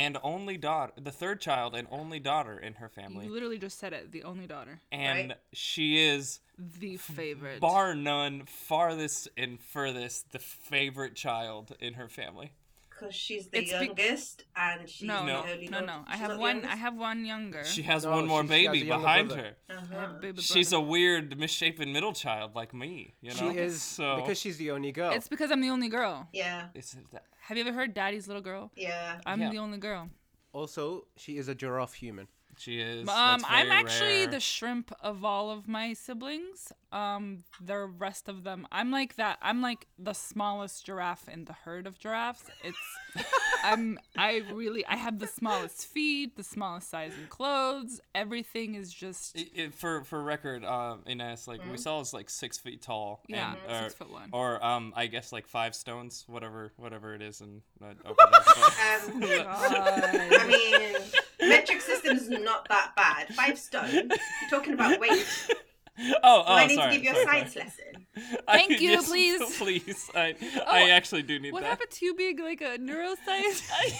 [0.00, 3.78] and only daughter, the third child and only daughter in her family, you literally just
[3.78, 4.12] said it.
[4.12, 5.38] The only daughter, and Right.
[5.52, 7.60] she is the favorite.
[7.60, 12.52] bar none farthest and furthest the favorite child in her family.
[13.00, 15.86] Because she's the It's be- youngest and she's No, the no, only no, daughter.
[15.86, 16.04] no.
[16.06, 16.64] I have one.
[16.64, 17.64] I have one younger.
[17.64, 19.56] She has No, one more she- she has a baby behind brother.
[19.68, 19.74] her.
[19.76, 20.12] Uh-huh.
[20.20, 23.14] baby She's a weird, misshapen middle child like me.
[23.20, 23.36] You know.
[23.52, 24.16] She is so.
[24.16, 25.12] because she's the only girl.
[25.12, 26.28] It's because I'm the only girl.
[26.32, 26.68] Yeah,
[27.48, 28.70] Have you ever heard Daddy's little girl?
[28.76, 29.20] yeah.
[29.26, 29.50] I'm Yeah.
[29.50, 30.10] the only girl.
[30.52, 32.26] also, she is a giraffe human.
[32.60, 33.08] She is.
[33.08, 34.26] Um, I'm actually rare.
[34.26, 36.72] the shrimp of all of my siblings.
[36.92, 39.38] Um, the rest of them, I'm like that.
[39.40, 42.42] I'm like the smallest giraffe in the herd of giraffes.
[42.64, 42.76] It's,
[43.64, 48.00] I'm, I really, I have the smallest feet, the smallest size in clothes.
[48.14, 52.58] Everything is just, I- I- for for record, um, Enas, like Wesaal is like six
[52.58, 53.22] feet tall.
[53.28, 54.28] Yeah, and, or, six foot one.
[54.32, 58.42] Or um, I guess like five stones, whatever, whatever it is, and uh, over there.
[58.42, 61.10] So- Um, I mean,
[61.42, 63.34] metric system is not that bad.
[63.34, 63.90] Five stone.
[63.92, 65.26] You're talking about weight.
[66.00, 66.94] oh, oh, Do I need sorry.
[66.96, 67.64] to give you a sorry, science sorry.
[67.66, 67.84] lesson?
[68.48, 69.58] I- Thank you, yes, please.
[69.58, 70.10] please.
[70.14, 71.54] I, oh, I actually do need that.
[71.54, 73.68] what happened to you being like a neuroscience?
[73.72, 73.92] I,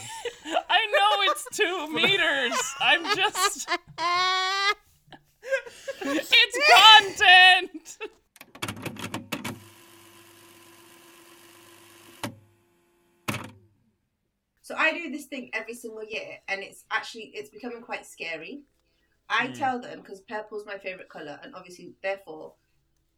[0.68, 2.58] I know it's two meters.
[2.80, 3.68] I'm just.
[6.02, 7.98] it's content.
[14.70, 18.62] So I do this thing every single year, and it's actually it's becoming quite scary.
[19.28, 19.52] I Hmm.
[19.54, 22.54] tell them because purple's my favorite color, and obviously, therefore,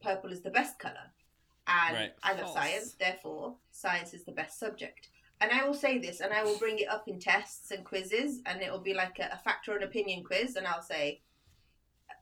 [0.00, 1.12] purple is the best color.
[1.66, 2.14] And Right.
[2.22, 2.54] I love False.
[2.54, 5.10] science, therefore, science is the best subject.
[5.42, 8.40] And I will say this, and I will bring it up in tests and quizzes,
[8.46, 11.20] and it will be like a, a fact or an opinion quiz, and I'll say,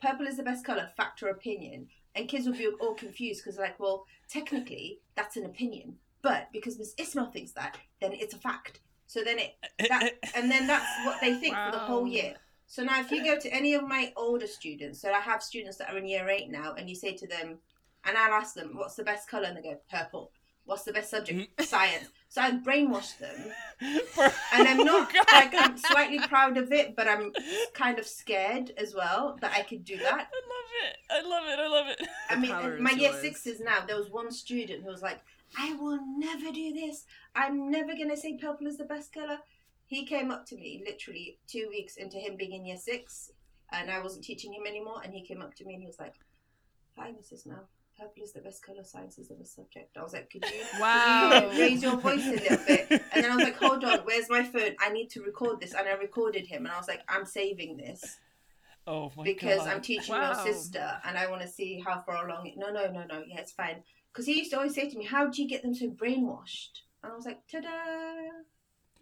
[0.02, 1.88] purple is the best color, fact or opinion.
[2.16, 6.00] And kids will be all confused because, like, well, technically, that's an opinion.
[6.20, 8.80] But because Miss Ismail thinks that, then it's a fact.
[9.10, 10.28] So then it, eh, that, eh, eh.
[10.36, 12.34] and then that's what they think for the whole year.
[12.68, 15.78] So now, if you go to any of my older students, so I have students
[15.78, 17.58] that are in year eight now, and you say to them,
[18.04, 19.46] and I'll ask them, what's the best color?
[19.46, 20.30] And they go, purple.
[20.64, 21.40] What's the best subject?
[21.40, 21.64] Mm-hmm.
[21.64, 22.10] Science.
[22.30, 23.52] So I brainwash them.
[24.52, 27.32] And I'm not, like, I'm slightly proud of it, but I'm
[27.72, 30.28] kind of scared as well that I could do that.
[30.30, 30.96] I love it.
[31.10, 31.58] I love it.
[31.58, 32.08] I love it.
[32.28, 33.20] I mean, my year yours.
[33.22, 35.20] sixes now, there was one student who was like,
[35.58, 37.04] I will never do this.
[37.34, 39.38] I'm never going to say purple is the best colour.
[39.86, 43.32] He came up to me literally two weeks into him being in year six,
[43.72, 45.00] and I wasn't teaching him anymore.
[45.02, 46.14] And he came up to me and he was like,
[46.96, 47.46] Hi, Mrs.
[47.46, 47.68] Mel.
[48.00, 49.96] Purple is the best colour, science is the best subject.
[49.98, 51.28] I was like, Could you, Wow.
[51.42, 52.86] could you raise your voice a little bit?
[53.12, 54.74] And then I was like, Hold on, where's my phone?
[54.80, 55.74] I need to record this.
[55.74, 58.18] And I recorded him, and I was like, I'm saving this
[58.86, 59.24] Oh my god.
[59.24, 59.68] because god.
[59.68, 60.22] I'm teaching Wow.
[60.24, 62.54] your sister and I want to see how far along it.
[62.56, 63.22] No, no, no, no.
[63.26, 63.82] Yeah, it's fine.
[64.12, 66.80] Because he used to always say to me, "How do you get them so brainwashed?"
[67.02, 67.68] And I was like, "Ta-da!"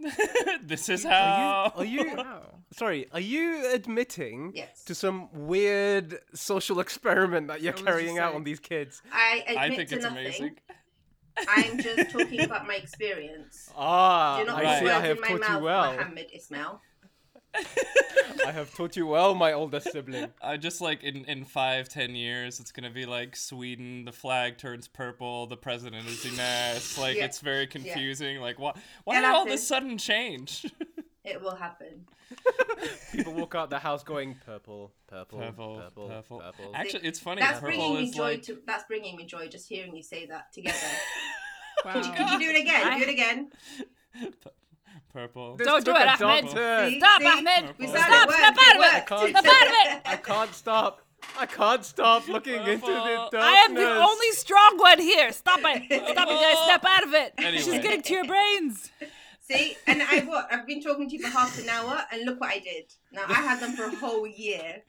[0.62, 1.72] this is Are how.
[1.76, 1.80] you?
[1.80, 2.16] Are you?
[2.16, 2.42] Wow.
[2.72, 3.06] Sorry.
[3.12, 8.36] Are you admitting Yes, to some weird social experiment that you're carrying just out like-
[8.36, 9.02] on these kids?
[9.12, 10.18] I admit I think to it's nothing.
[10.26, 10.56] amazing.
[11.48, 13.70] I'm just talking about my experience.
[13.76, 14.78] Ah, Do not I Right.
[14.80, 14.90] put see.
[14.92, 15.92] I words have in my taught you mouth, well.
[15.94, 16.80] Mohammed Ismail.
[18.46, 20.28] I have taught you well, my older sibling.
[20.42, 24.04] I just like in in five ten years, it's gonna be like Sweden.
[24.04, 25.46] The flag turns purple.
[25.46, 26.96] The president is Enas.
[26.98, 27.24] Like Yeah.
[27.26, 28.40] it's very confusing.
[28.40, 28.76] Like what?
[29.04, 29.50] Why It'll did all happen.
[29.52, 30.66] this sudden change?
[31.24, 32.06] It will happen.
[33.12, 36.38] People walk out the house going purple, purple, Purple, purple, purple.
[36.40, 36.72] purple.
[36.74, 37.42] Actually, it's funny.
[37.42, 38.22] That's purple bringing me joy.
[38.22, 40.76] like To that's bringing me joy just hearing you say that together.
[41.84, 41.92] Wow.
[41.92, 42.86] Could you do it again?
[42.88, 43.50] I- Do it again.
[45.12, 45.56] purple.
[45.56, 46.44] This Don't do it, Ahmed.
[46.50, 46.98] See?
[46.98, 47.26] Stop, See?
[47.28, 47.74] Ahmed.
[47.78, 48.00] We Purple.
[48.02, 48.28] Stop.
[48.28, 49.10] work, Step it out of it.
[49.10, 49.12] worked.
[49.12, 50.02] out of it.
[50.06, 51.00] I can't stop.
[51.38, 53.28] I can't stop looking into the Purple.
[53.32, 53.42] darkness.
[53.42, 55.32] I am the only strong one here.
[55.32, 55.84] Stop it.
[56.10, 56.58] Stop it, guys.
[56.64, 57.34] Step out of it.
[57.60, 58.90] She's getting to your brains.
[59.40, 60.46] See, and I what?
[60.52, 62.92] I've been talking to you for half an hour, and look what I did.
[63.12, 64.82] Now I had them for a whole year.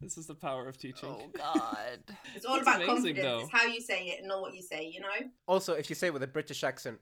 [0.00, 1.08] This is the power of teaching.
[1.08, 1.98] Oh, God.
[2.36, 3.22] It's all It's about amazing, confidence.
[3.24, 3.40] though.
[3.40, 4.88] It's how you say it and not what you say.
[4.94, 5.08] You know.
[5.48, 6.98] Also, if you say it with a British accent,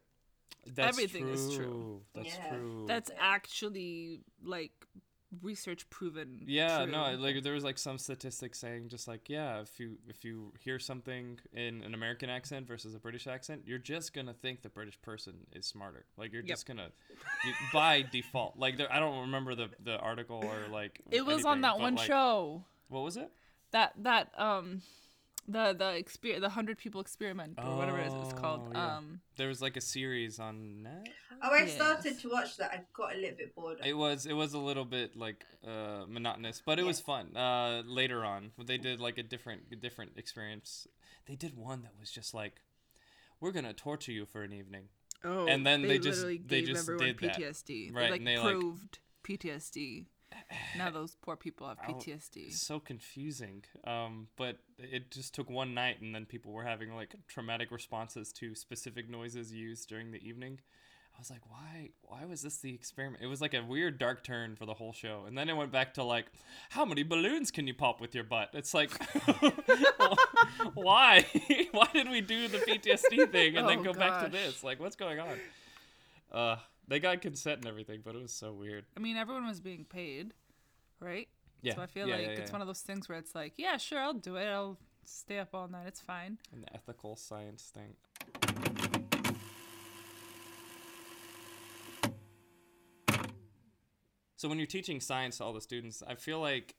[0.66, 1.33] That's Everything true.
[1.33, 2.00] is true.
[2.14, 2.48] That's Yeah.
[2.48, 2.85] true.
[2.87, 4.72] That's actually like
[5.42, 6.44] research proven.
[6.46, 6.92] yeah, true.
[6.92, 10.52] no, like there was like some statistics saying just like yeah, if you if you
[10.61, 14.68] hear something in an American accent versus a British accent, you're just gonna think the
[14.68, 16.07] British person is smarter.
[16.16, 16.88] Like you're just gonna
[17.44, 18.57] you, by default.
[18.59, 21.96] Like there, I don't remember the the article or like It was on that one
[21.96, 22.64] like, show.
[22.88, 23.30] What was it?
[23.72, 24.83] That that um
[25.46, 28.68] the the exper- the hundred people experiment or whatever it is it's Oh, called.
[28.72, 28.96] yeah.
[28.96, 31.09] Um There was like a series on net.
[31.42, 31.74] Oh, I Yes.
[31.74, 32.70] started to watch that.
[32.72, 33.78] I got a little bit bored.
[33.85, 37.37] It was it was a little bit like uh, monotonous, but it was fun.
[37.37, 40.87] Uh, later on, they did like a different different experience.
[41.26, 42.62] They did one that was just like,
[43.40, 44.88] "We're gonna torture you for an evening."
[45.24, 47.37] Oh, And then they just- literally they gave just everyone did that.
[47.37, 47.90] PTSD.
[47.92, 50.07] Right, They like and they, like- proved PTSD.
[50.77, 52.49] Now those poor people have PTSD.
[52.49, 53.64] It's so confusing.
[53.87, 58.33] Um, but it just took one night, and then people were having like traumatic responses
[58.35, 60.61] to specific noises used during the evening.
[61.16, 61.90] I was like, why?
[62.03, 63.23] Why was this the experiment?
[63.23, 65.70] It was like a weird dark turn for the whole show, and then it went
[65.70, 66.27] back to like,
[66.70, 68.51] how many balloons can you pop with your butt?
[68.53, 68.90] It's like,
[70.75, 71.25] why?
[71.70, 74.64] why did we do the PTSD thing and then Oh, go back to this?
[74.64, 75.38] Like, what's going on?
[76.33, 76.57] Uh,
[76.88, 78.85] they got consent and everything, but it was so weird.
[78.97, 80.33] I mean, everyone was being paid,
[81.01, 81.29] right?
[81.62, 82.53] Yeah, So I feel yeah, like yeah, it's yeah.
[82.53, 84.47] one of those things where it's like, yeah, sure, I'll do it.
[84.47, 85.87] I'll stay up all night.
[85.87, 86.38] It's fine.
[86.53, 87.94] An ethical science thing.
[94.37, 96.75] So when you're teaching science to all the students, I feel like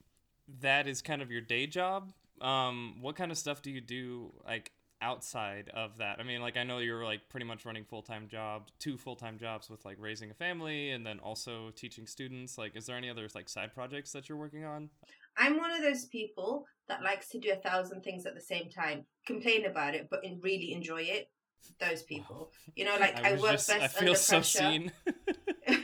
[0.62, 2.12] that is kind of your day job.
[2.39, 4.72] Um, what kind of stuff do you do like
[5.10, 6.20] outside of that?
[6.20, 9.15] I mean, like I know you're like pretty much running full time jobs, two full
[9.15, 12.58] time jobs with like raising a family and then also teaching students.
[12.58, 14.89] Like, is there any other like side projects that you're working on?
[15.38, 18.70] I'm one of those people that likes to do a thousand things at the same
[18.70, 21.30] time, complain about it, but really enjoy it.
[21.80, 24.58] Those people, you know, like I, was work just- best I feel under so pressure.
[24.60, 24.91] seen.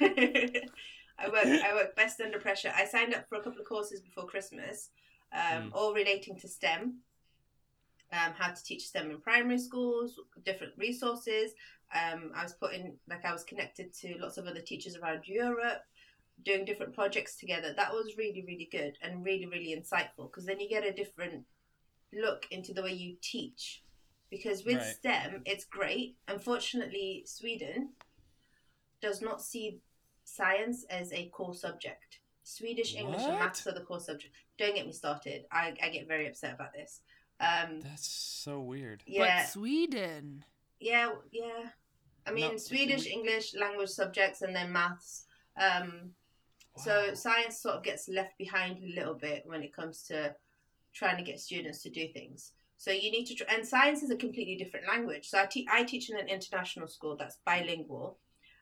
[1.24, 2.72] I work I work best under pressure.
[2.76, 4.90] I signed up for a couple of courses before Christmas,
[5.34, 5.70] um, Mm.
[5.74, 7.00] all relating to STEM.
[8.14, 11.54] Um, how to teach STEM in primary schools, different resources.
[11.96, 15.84] Um, I was putting like I was connected to lots of other teachers around Europe,
[16.44, 17.74] doing different projects together.
[17.74, 21.46] That was really really good and really really insightful because then you get a different
[22.14, 23.84] look into the way you teach.
[24.30, 24.96] Because with Right.
[24.96, 26.18] STEM, it's great.
[26.28, 27.90] Unfortunately, Sweden
[29.02, 29.82] does not see
[30.24, 32.20] science as a core subject.
[32.44, 34.34] Swedish, English, and maths are the core subject.
[34.58, 35.46] Don't get me started.
[35.52, 37.02] I, I get very upset about this.
[37.42, 39.04] Um, That's so weird.
[39.08, 40.46] yeah, But Sweden.
[40.80, 41.70] yeah, yeah.
[42.26, 45.26] I mean, No, Swedish, we- English, language subjects, and then maths.
[45.58, 46.16] Um,
[46.78, 50.34] So science sort of gets left behind a little bit when it comes to
[50.94, 52.54] trying to get students to do things.
[52.78, 55.28] So you need to, tr- and science is a completely different language.
[55.28, 58.20] So I, te- I teach in an international school that's bilingual,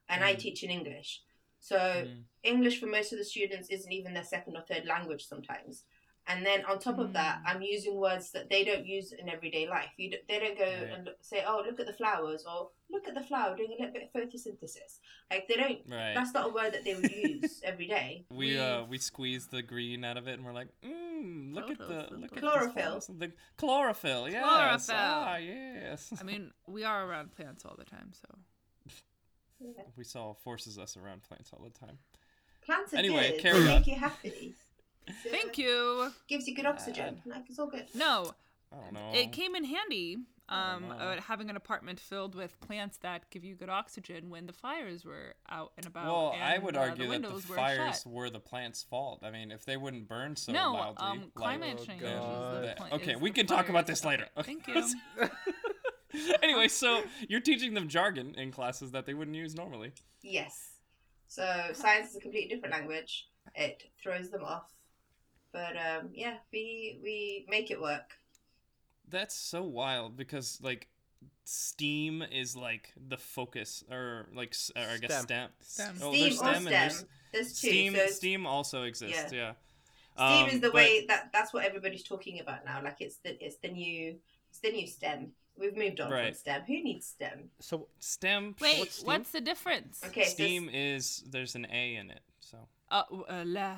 [0.09, 0.39] and I Mm.
[0.39, 1.21] teach in English.
[1.59, 2.23] So Mm.
[2.43, 5.85] English for most of the students isn't even their second or third language sometimes.
[6.29, 7.43] And then on top of that, Mm.
[7.47, 9.89] I'm using words that they don't use in everyday life.
[9.97, 10.91] You d- they don't go Right.
[10.93, 13.75] and look, say, "Oh, look at the flowers," or "Look at the flower doing a
[13.81, 14.99] little bit of photosynthesis."
[15.31, 15.81] Like they don't.
[15.87, 16.13] Right.
[16.13, 18.25] That's not a word that they would use every day.
[18.29, 21.79] we uh we squeeze the green out of it and we're like, mm, look at
[21.79, 22.95] the look at Chlorophyll.
[22.95, 24.43] This the chlorophyll, yes.
[24.45, 24.95] Chlorophyll.
[24.95, 26.13] Ah, yes.
[26.21, 28.27] I mean, we are around plants all the time, so.
[29.59, 29.83] Yeah.
[29.97, 31.97] Wesaal forces us around plants all the time.
[32.61, 33.41] Plants are Anyway, good.
[33.41, 33.79] carry They on.
[33.79, 34.55] make you happy.
[35.23, 36.11] So, Thank you.
[36.27, 37.21] Gives you good oxygen.
[37.25, 37.85] Like it's all good.
[37.93, 38.31] No,
[38.71, 40.17] I don't it came in handy.
[40.51, 40.95] Um, no.
[40.95, 45.05] uh, having an apartment filled with plants that give you good oxygen when the fires
[45.05, 46.05] were out and about.
[46.07, 48.07] well, I would uh, argue the that the windows were fires shut.
[48.11, 49.19] were the plant's fault.
[49.23, 52.01] I mean, if they wouldn't burn so no, wildly, um, like- climate Oh, change.
[52.01, 52.63] God.
[52.63, 54.25] Is the pla- okay, is we the can talk about this later.
[54.37, 55.29] Okay, Thank you.
[56.41, 59.91] anyway, so you're teaching them jargon in classes that they wouldn't use normally.
[60.23, 60.77] Yes.
[61.27, 61.43] So
[61.73, 63.27] science is a completely different language.
[63.53, 64.71] It throws them off.
[65.51, 68.17] But um, yeah, we we make it work.
[69.09, 70.87] That's so wild because like
[71.45, 75.49] STEAM is like the focus, or like or I guess STEM.
[75.61, 75.95] STEM.
[76.01, 77.67] Oh, there's or STEM and there's There's two.
[77.69, 77.95] Steam.
[77.95, 79.33] so Steam also exists.
[79.33, 79.53] Yeah.
[80.15, 82.81] Steam Um, is the but- way that that's what everybody's talking about now.
[82.83, 84.15] Like it's the it's the new
[84.49, 85.31] it's the new STEM.
[85.57, 86.61] We've moved on from STEM.
[86.67, 87.49] Who needs STEM?
[87.59, 88.55] So STEM.
[88.61, 90.01] Wait, What's what's, the difference?
[90.05, 92.21] Okay, so Steam is there's an A in it.
[92.39, 92.57] So.
[92.91, 93.75] Uh, uh, la.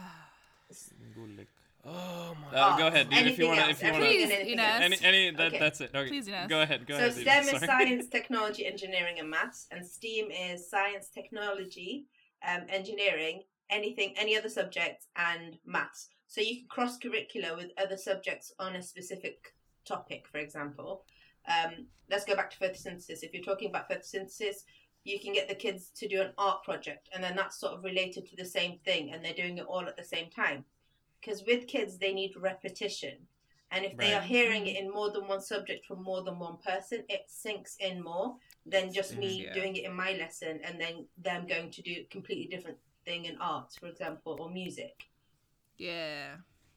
[1.84, 2.58] Oh my.
[2.58, 3.26] Uh, go ahead, dude.
[3.28, 3.78] If you anything want to, else?
[3.78, 4.82] if you want to, Please, and Enas.
[4.82, 5.60] any, any, that, Okay.
[5.60, 5.92] that's it.
[5.96, 6.10] Okay.
[6.10, 6.48] Please, Enas.
[6.48, 6.86] Go ahead.
[6.86, 7.18] Go So ahead.
[7.28, 12.06] Enas, STEM is science, technology, engineering, and maths, and STEAM is science, technology,
[12.48, 16.10] um, engineering, anything, any other subject, and maths.
[16.28, 19.54] So you can cross curricular with other subjects on a specific
[19.86, 20.28] topic.
[20.32, 21.06] For example,
[21.48, 23.24] um, let's go back to photosynthesis.
[23.24, 24.58] If you're talking about photosynthesis,
[25.04, 27.84] you can get the kids to do an art project, and then that's sort of
[27.84, 30.64] related to the same thing, and they're doing it all at the same time.
[31.22, 33.28] Because with kids, they need repetition.
[33.72, 36.58] And if they are hearing it in more than one subject from more than one
[36.58, 39.54] person, it sinks in more than just me Yeah.
[39.54, 43.26] doing it in my lesson and then them going to do a completely different thing
[43.26, 45.06] in art, for example, or music.
[45.78, 46.36] Yeah.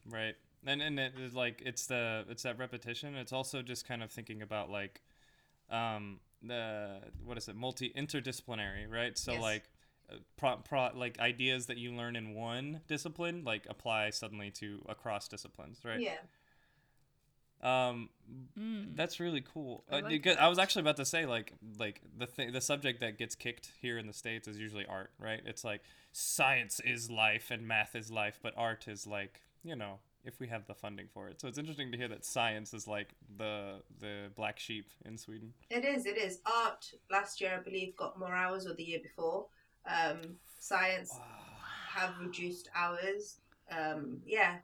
[0.09, 0.35] Right.
[0.65, 3.15] And and it is like it's the it's that repetition.
[3.15, 5.01] It's also just kind of thinking about like
[5.69, 7.55] um the what is it?
[7.55, 9.17] Multi interdisciplinary, right?
[9.17, 9.41] So Yes.
[9.41, 9.63] like
[10.37, 15.27] pro, pro like ideas that you learn in one discipline like apply suddenly to across
[15.27, 16.01] disciplines, right?
[16.01, 16.17] Yeah.
[17.61, 18.09] Um
[18.59, 18.95] Mm.
[18.95, 19.83] that's really cool.
[19.89, 22.61] I Uh, like because I was actually about to say like like the thing the
[22.61, 25.41] subject that gets kicked here in the states is usually art, right?
[25.45, 29.99] It's like science is life and math is life, but art is like you know
[30.23, 31.39] if we have the funding for it.
[31.39, 35.53] So it's interesting to hear that science is like the the black sheep in Sweden.
[35.69, 36.39] It is, it is.
[36.45, 39.45] Art last year, I believe, got more hours, or the year before.
[39.87, 41.19] Um, science
[41.85, 43.39] have reduced hours.
[43.71, 44.57] Um, yeah,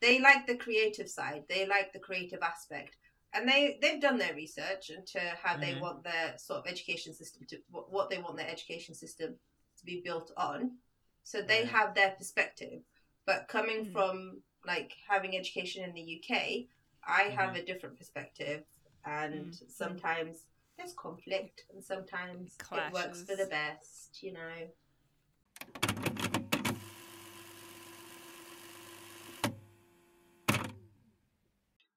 [0.00, 1.44] they like the creative side.
[1.48, 2.96] They like the creative aspect,
[3.32, 5.80] and they they've done their research into how they Mhm.
[5.80, 9.34] want their sort of education system to what, what they want their education system
[9.78, 10.78] to be built on.
[11.24, 11.66] So they Right.
[11.66, 12.80] have their perspective,
[13.26, 13.92] but coming Mhm.
[13.92, 16.68] from like having education in the UK,
[17.06, 18.64] I have a different perspective,
[19.04, 20.44] and sometimes
[20.78, 24.68] there's conflict, and sometimes it works for the best, you know.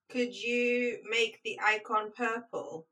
[0.10, 2.86] Could you make the icon purple?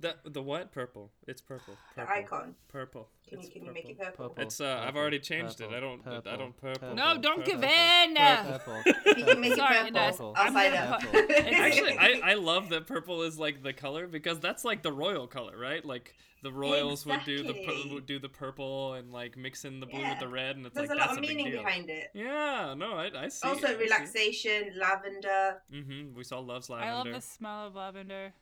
[0.00, 0.72] The the what?
[0.72, 1.12] Purple.
[1.28, 1.74] It's purple.
[1.94, 2.14] The Purple.
[2.16, 2.54] icon.
[2.68, 3.08] Purple.
[3.28, 3.82] Can It's you can you purple.
[3.82, 4.28] make it purple?
[4.30, 4.42] Purple.
[4.44, 5.70] It's uh I've already changed it.
[5.72, 6.94] I don't I purple, don't purple.
[6.96, 7.60] No, don't purple.
[7.60, 8.14] give in.
[8.16, 8.82] Purple.
[8.86, 11.02] If you can make Sorry, it purple, I'll I'm sign up.
[11.14, 15.26] Actually, I, I love that purple is like the color because that's like the royal
[15.28, 15.84] color, right?
[15.84, 16.12] Like
[16.42, 19.86] the royals would do the pur- would do the purple and like mix in the
[19.86, 20.10] blue Yeah.
[20.10, 21.62] with the red, and it's There's like a lot that's of a big meaning deal.
[21.62, 22.08] behind it.
[22.14, 23.48] Yeah, no, I, I see.
[23.48, 25.62] Also, relaxation, lavender.
[25.72, 26.18] Mm-hmm.
[26.18, 26.90] Wesaal love's lavender.
[26.90, 27.18] I love lavender.
[27.20, 28.32] the smell of lavender.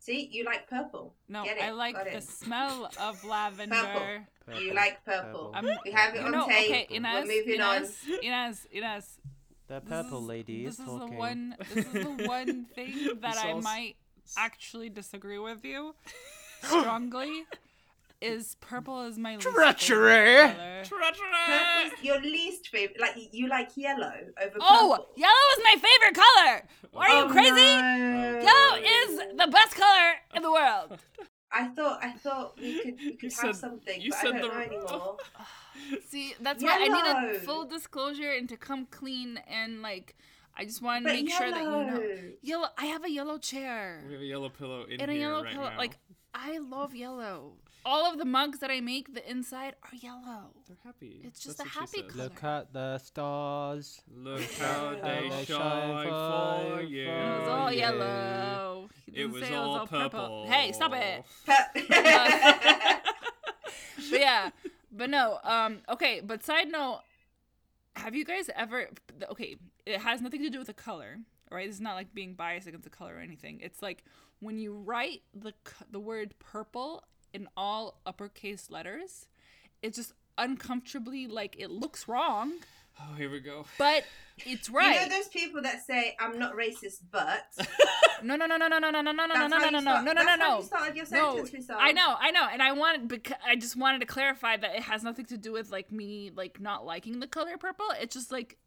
[0.00, 1.14] See, you like purple.
[1.28, 2.22] No, Get it, I like got the it.
[2.24, 4.26] smell of lavender.
[4.58, 5.52] You like purple.
[5.54, 6.70] I'm, We have it on know, tape.
[6.70, 7.76] Okay, We're Enas, moving on.
[7.76, 9.06] Enas, Enas, Enas.
[9.68, 11.10] The this purple is- lady This is is talking.
[11.10, 11.56] the one.
[11.74, 13.96] This is the one thing that I might
[14.36, 15.94] actually disagree with you
[16.62, 17.44] strongly.
[18.20, 20.48] Is purple is my least Treachery!
[20.48, 20.56] favorite
[20.90, 21.00] color.
[21.46, 23.00] Purple's your least favorite.
[23.00, 25.06] Like you like yellow over oh, purple.
[25.06, 26.62] Oh, yellow is my favorite color.
[27.02, 27.54] Are you Oh, crazy?
[27.54, 28.40] no.
[28.42, 30.98] Yellow is the best color in the world.
[31.52, 34.34] I thought I thought we could we could You have said- something, you but said
[34.34, 35.16] I don't the- know anymore.
[36.08, 40.14] See, that's why I need a full disclosure and to come clean and like
[40.56, 41.86] I just want to But make sure that you know.
[41.86, 42.02] yellow.
[42.42, 42.68] Yellow.
[42.76, 45.42] I have a yellow chair We have a yellow pillow in and a here yellow
[45.42, 45.70] right pillow.
[45.70, 45.78] now.
[45.78, 45.96] Like
[46.34, 47.54] I love yellow.
[47.84, 50.50] All of the mugs that I make, the inside are yellow.
[50.66, 51.22] They're happy.
[51.24, 52.24] It's just That's a happy color.
[52.24, 54.00] Look at the stars.
[54.14, 57.08] Look how they they shine shine for for you.
[57.08, 57.90] It was all yeah.
[57.90, 58.88] yellow.
[59.06, 60.46] It didn't was say all purple.
[60.48, 61.24] Hey, stop it.
[64.10, 64.50] But yeah,
[64.90, 65.38] but no.
[65.44, 65.78] Um.
[65.88, 66.20] Okay.
[66.24, 67.02] But side note,
[67.94, 68.88] have you guys ever?
[69.30, 71.18] Okay, it has nothing to do with the color,
[71.50, 71.66] right?
[71.66, 73.60] This is not like being biased against the color or anything.
[73.62, 74.04] It's like
[74.40, 75.52] when you write the
[75.90, 79.26] the word purple in all uppercase letters,
[79.82, 82.52] it's just uncomfortably like it looks wrong,
[83.02, 83.64] Oh, here we go.
[83.78, 84.04] but
[84.44, 84.94] it's right.
[85.02, 87.44] You know those people that say I'm not racist, but
[88.22, 89.70] no, no, no, no, no, no, no, no, no, no, that's no, how no, you
[89.72, 90.58] no, no, start- no, no, no, that's how no.
[90.58, 91.76] you started your No, sentence, Wesaal.
[91.78, 94.82] I know, I know, and I wanted because I just wanted to clarify that it
[94.82, 97.86] has nothing to do with like me like not liking the color purple.
[98.00, 98.58] It's just like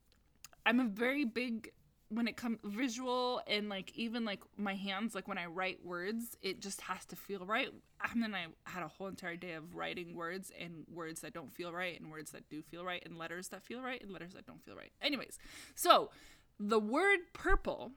[0.65, 1.71] I'm a very big
[2.13, 6.37] when it comes visual and like even like my hands like when I write words,
[6.41, 7.69] it just has to feel right.
[8.11, 11.53] And then I had a whole entire day of writing words and words that don't
[11.53, 14.33] feel right and words that do feel right and letters that feel right and letters
[14.33, 14.91] that don't feel right.
[15.01, 15.37] Anyways,
[15.75, 16.11] so
[16.59, 17.91] the word purple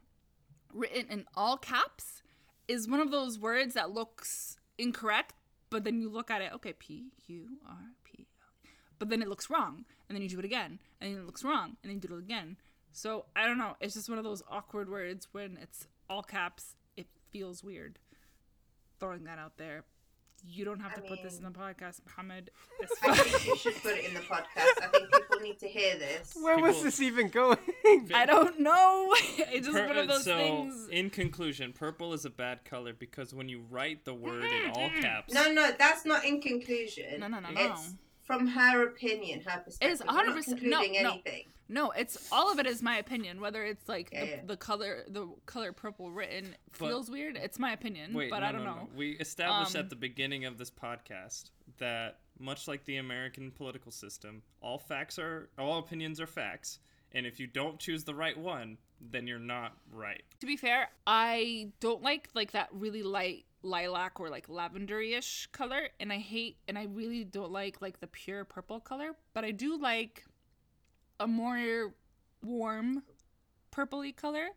[0.73, 2.23] written in all caps
[2.69, 5.35] is one of those words that looks incorrect,
[5.71, 8.27] but then you look at it, okay, p u r p
[8.99, 11.77] But then it looks wrong, and then you do it again, and it looks wrong,
[11.83, 12.57] and then you do it again.
[12.97, 13.77] So I don't know.
[13.79, 16.77] It's just one of those awkward words when it's all caps.
[16.97, 17.99] It feels weird.
[18.99, 19.85] Throwing that out there.
[20.43, 22.51] You don't have I to put this in the podcast, Mohammed.
[22.81, 24.83] It's I think you should put it in the podcast.
[24.83, 26.39] I think people need to hear this.
[26.41, 27.59] Where was this even going?
[28.15, 29.13] I don't know.
[29.39, 30.89] It's just Pur- one of those so, things.
[30.91, 34.91] in conclusion, purple is a bad color because when you write the word in all
[35.03, 37.21] caps, No, no, that's not in conclusion.
[37.21, 37.77] No, no, no, no.
[38.29, 40.03] It's from her opinion, her perspective.
[40.07, 41.11] We're 100% concluding no, no.
[41.11, 41.45] anything.
[41.69, 43.41] No, it's all of it is my opinion.
[43.41, 44.37] Whether it's like Yeah, the, yeah.
[44.47, 47.37] the color, the color purple written But- feels weird.
[47.37, 48.81] It's my opinion, Wait, but no, I don't no, know.
[48.83, 48.89] no.
[48.95, 53.91] We established Um, at the beginning of this podcast that much like the American political
[53.91, 56.79] system, all facts are all opinions are facts,
[57.12, 60.23] and if you don't choose the right one, then you're not right.
[60.41, 65.89] To be fair, I don't like like that really light lilac or like lavender-ish color,
[66.01, 69.13] and I hate and I really don't like like the pure purple color.
[69.35, 70.25] But I do like
[71.21, 71.95] a more
[72.43, 73.03] warm
[73.75, 74.49] purpley color,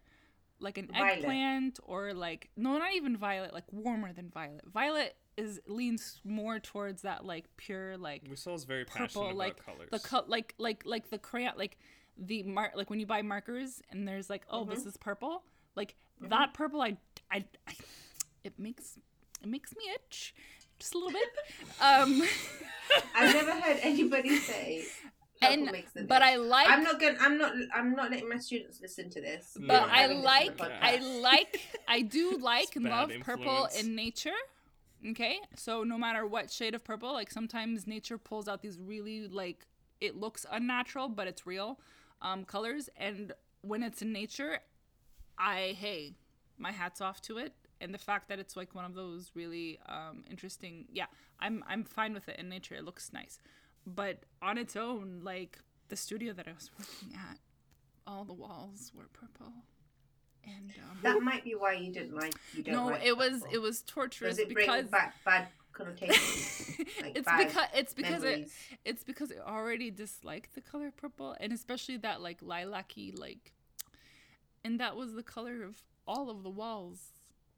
[0.60, 1.18] like an Violet.
[1.20, 4.62] eggplant or like no, not even violet, like warmer than violet.
[4.72, 9.66] Violet is leans more towards that like pure like Wesaal's very passionate purple about like
[9.66, 9.88] colors.
[9.90, 11.78] the co- like like like the crayon like
[12.18, 15.44] the mark like when you buy markers and there's like oh this is purple
[15.76, 16.98] like that purple I,
[17.32, 17.74] I I
[18.44, 18.98] it makes
[19.42, 20.34] it makes me itch
[20.80, 21.30] just a little bit
[21.82, 22.22] um
[23.16, 24.84] I've never heard anybody say
[25.40, 26.22] purple and makes them but.
[26.22, 27.18] I like I'm not gonna.
[27.20, 27.54] I'm not.
[27.74, 29.56] I'm not letting my students listen to this.
[29.56, 30.80] but No, I'm I having this in the like podcast.
[30.82, 34.32] I like I do like and bad love purple in nature.
[35.12, 35.38] Okay?
[35.56, 39.66] So no matter what shade of purple, like sometimes nature pulls out these really like
[40.02, 41.80] it looks unnatural but it's real
[42.22, 44.60] um colors and when it's in nature,
[45.38, 46.16] I hey,
[46.58, 47.54] my hats off to it.
[47.82, 51.06] And the fact that it's like one of those really um, interesting, yeah,
[51.40, 52.76] I'm I'm fine with it in nature.
[52.76, 53.40] It looks nice,
[53.86, 57.38] but on its own, like the studio that I was working at,
[58.06, 59.54] all the walls were purple,
[60.44, 62.34] and um, That might be why you didn't like.
[62.54, 63.48] You don't no, like it was purple.
[63.54, 65.48] it was torturous Does it bring because back bad
[65.80, 66.78] connotations?
[67.02, 68.50] like it's bad because it's because it,
[68.86, 73.54] it's because I already disliked the color purple, and especially that like lilac-y like,
[74.64, 77.00] and that was the color of all of the walls.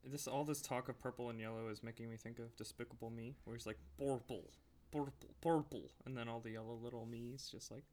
[0.04, 3.36] This all this talk of purple and yellow is making me think of Despicable Me,
[3.46, 4.50] where he's like purple,
[4.92, 7.84] purple, purple, and then all the yellow little me's just like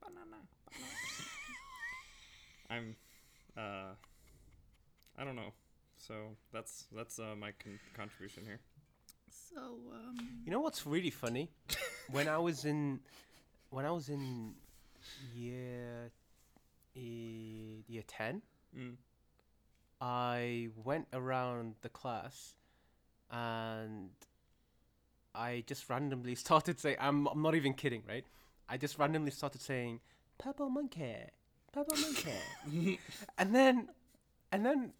[0.00, 0.42] banana.
[2.70, 2.96] I'm,
[3.56, 3.94] uh,
[5.16, 5.52] I don't know.
[5.98, 6.14] So
[6.52, 8.60] that's that's uh, my con- contribution here.
[9.30, 9.60] So
[9.92, 11.50] um, You know what's really funny?
[12.10, 13.00] when I was in,
[13.70, 14.54] when I was in
[15.34, 16.10] year,
[16.94, 18.42] year ten,
[18.76, 18.96] Mm.
[20.00, 22.54] I went around the class,
[23.30, 24.10] and
[25.34, 28.24] I just randomly started saying, "I'm, I'm not even kidding, right?
[28.68, 30.00] I just randomly started saying,
[30.38, 31.14] "Purple monkey,
[31.72, 33.00] purple monkey,"
[33.38, 33.88] and then,
[34.52, 34.92] and then,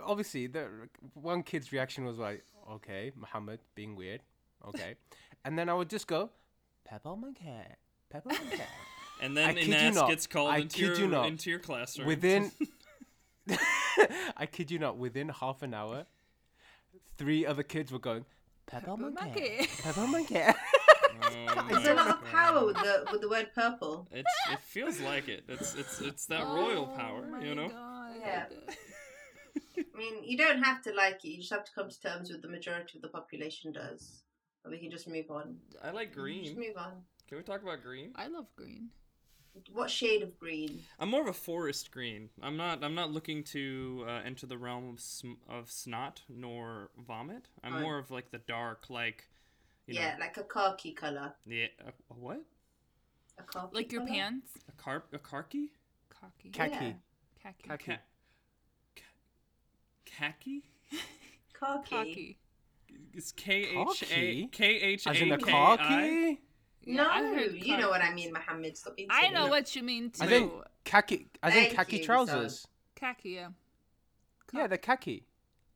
[0.00, 0.68] obviously, the
[1.14, 4.22] one kid's reaction was like, "Okay, Mohammed being weird,
[4.68, 4.94] okay,"
[5.44, 6.30] and then I would just go,
[6.84, 7.44] "Purple monkey,
[8.10, 8.62] purple monkey."
[9.20, 10.08] And I then kid you Enas not.
[10.08, 11.26] gets called I into kid your you not.
[11.28, 12.06] into your classroom.
[12.08, 12.50] within
[14.36, 16.06] I kid you not, within half an hour,
[17.18, 18.24] three other kids were going,
[18.66, 20.42] Pepper Purple monkey, monkey." Pepper monkey.
[21.24, 24.08] Oh There's my a lot of power with the with the word purple.
[24.10, 25.44] It's it feels like it.
[25.48, 27.68] It's it's it's that royal Oh power, my you know.
[27.68, 28.12] God.
[28.20, 28.44] Yeah.
[29.56, 31.28] I mean, you don't have to like it.
[31.28, 34.22] You just have to come to terms with the majority of the population does.
[34.64, 35.56] And we can just move on.
[35.82, 36.44] I like green.
[36.44, 36.68] Just green.
[36.68, 36.92] move on.
[37.28, 38.12] Can we talk about green?
[38.16, 38.88] I love green.
[39.72, 40.80] What shade of green?
[40.98, 42.30] I'm more of a forest green.
[42.42, 42.82] I'm not.
[42.82, 47.48] I'm not looking to uh, enter the realm of sm- of snot nor vomit.
[47.62, 47.82] I'm Right.
[47.82, 49.28] more of like the dark, like
[49.86, 51.34] you yeah, know, like a khaki color.
[51.46, 51.66] yeah.
[51.84, 52.40] A, a what?
[53.38, 54.10] A khaki Like your colour?
[54.12, 54.52] pants.
[54.68, 55.08] A carp?
[55.12, 55.68] A karki?
[56.08, 56.48] Cocky.
[56.50, 56.72] Khaki.
[56.86, 56.92] Yeah.
[57.42, 57.68] Khaki.
[57.68, 57.84] Khaki.
[57.92, 57.98] Ca-
[60.18, 60.62] ca- khaki?
[61.88, 62.38] Khaki.
[63.14, 64.48] It's K H A Khaki?
[64.52, 65.86] K H As in A a K car I.
[65.88, 66.40] key?
[66.84, 68.76] Yeah, No, I you know what I mean, Mohammed.
[68.76, 70.24] Stop being I know what you mean too.
[70.24, 70.50] As in
[70.84, 72.66] khaki, as in Thank khaki you, trousers.
[72.96, 73.48] Khaki, yeah.
[74.52, 75.24] Yeah, they're khaki.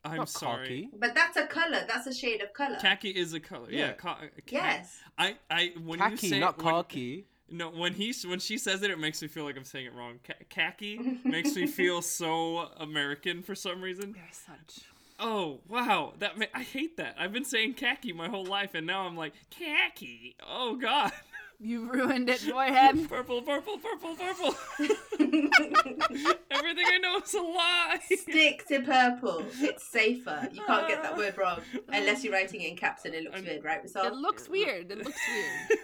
[0.04, 0.66] I'm not sorry.
[0.66, 0.88] khaki.
[0.98, 1.84] But that's a color.
[1.86, 2.76] That's a shade of color.
[2.80, 3.68] Khaki is a color.
[3.70, 3.78] Yeah.
[3.88, 3.92] Yeah.
[3.92, 4.98] Ca- ca- Yes.
[5.18, 7.26] I I when you Khaki, say not when- khaki.
[7.50, 9.94] No, when he when she says it, it makes me feel like I'm saying it
[9.94, 10.18] wrong.
[10.26, 14.14] Ka- khaki makes me feel so American for some reason.
[14.16, 14.84] You're such.
[15.20, 17.14] Oh wow, that ma- I hate that.
[17.18, 20.34] I've been saying khaki my whole life, and now I'm like khaki.
[20.46, 21.12] Oh god,
[21.60, 23.08] You ruined it, boyhead.
[23.08, 24.54] purple, purple, purple, purple.
[26.50, 27.98] Everything I know is a lie.
[28.10, 29.44] Stick to purple.
[29.60, 30.48] It's safer.
[30.52, 33.36] You can't get that word wrong unless you're writing it in caps and it looks
[33.36, 33.80] I'm- weird, right?
[33.84, 34.90] It looks weird.
[34.90, 35.78] It looks weird.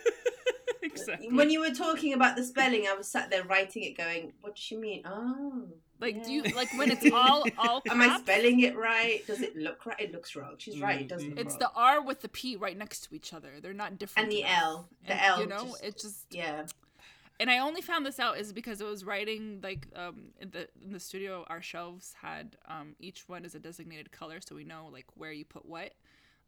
[0.93, 1.29] Exactly.
[1.33, 4.55] when you were talking about the spelling, I was sat there writing it, going, "What
[4.57, 5.03] does she mean?
[5.05, 5.69] Oh,
[6.01, 9.25] Like, do you like when it's all all Am I spelling it right?
[9.27, 10.01] Does it look right?
[10.01, 10.55] It looks wrong.
[10.59, 11.03] She's right.
[11.03, 11.59] It does look Mm, It's wrong.
[11.61, 13.51] the R with the P right next to each other.
[13.61, 14.25] They're not different.
[14.29, 14.63] and the enough.
[14.63, 14.89] L.
[15.07, 15.41] The And, L.
[15.41, 16.67] You know, just- it just yeah.
[17.41, 20.69] and I only found this out is because I was writing like um in the
[20.85, 24.65] in the studio our shelves had um each one is a designated color so we
[24.65, 25.93] know like where you put what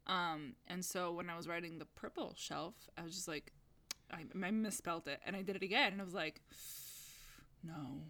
[0.07, 3.51] um and so when I was writing the purple shelf I was just like
[4.11, 6.41] I, I misspelled it and I did it again and I was like
[7.63, 8.01] no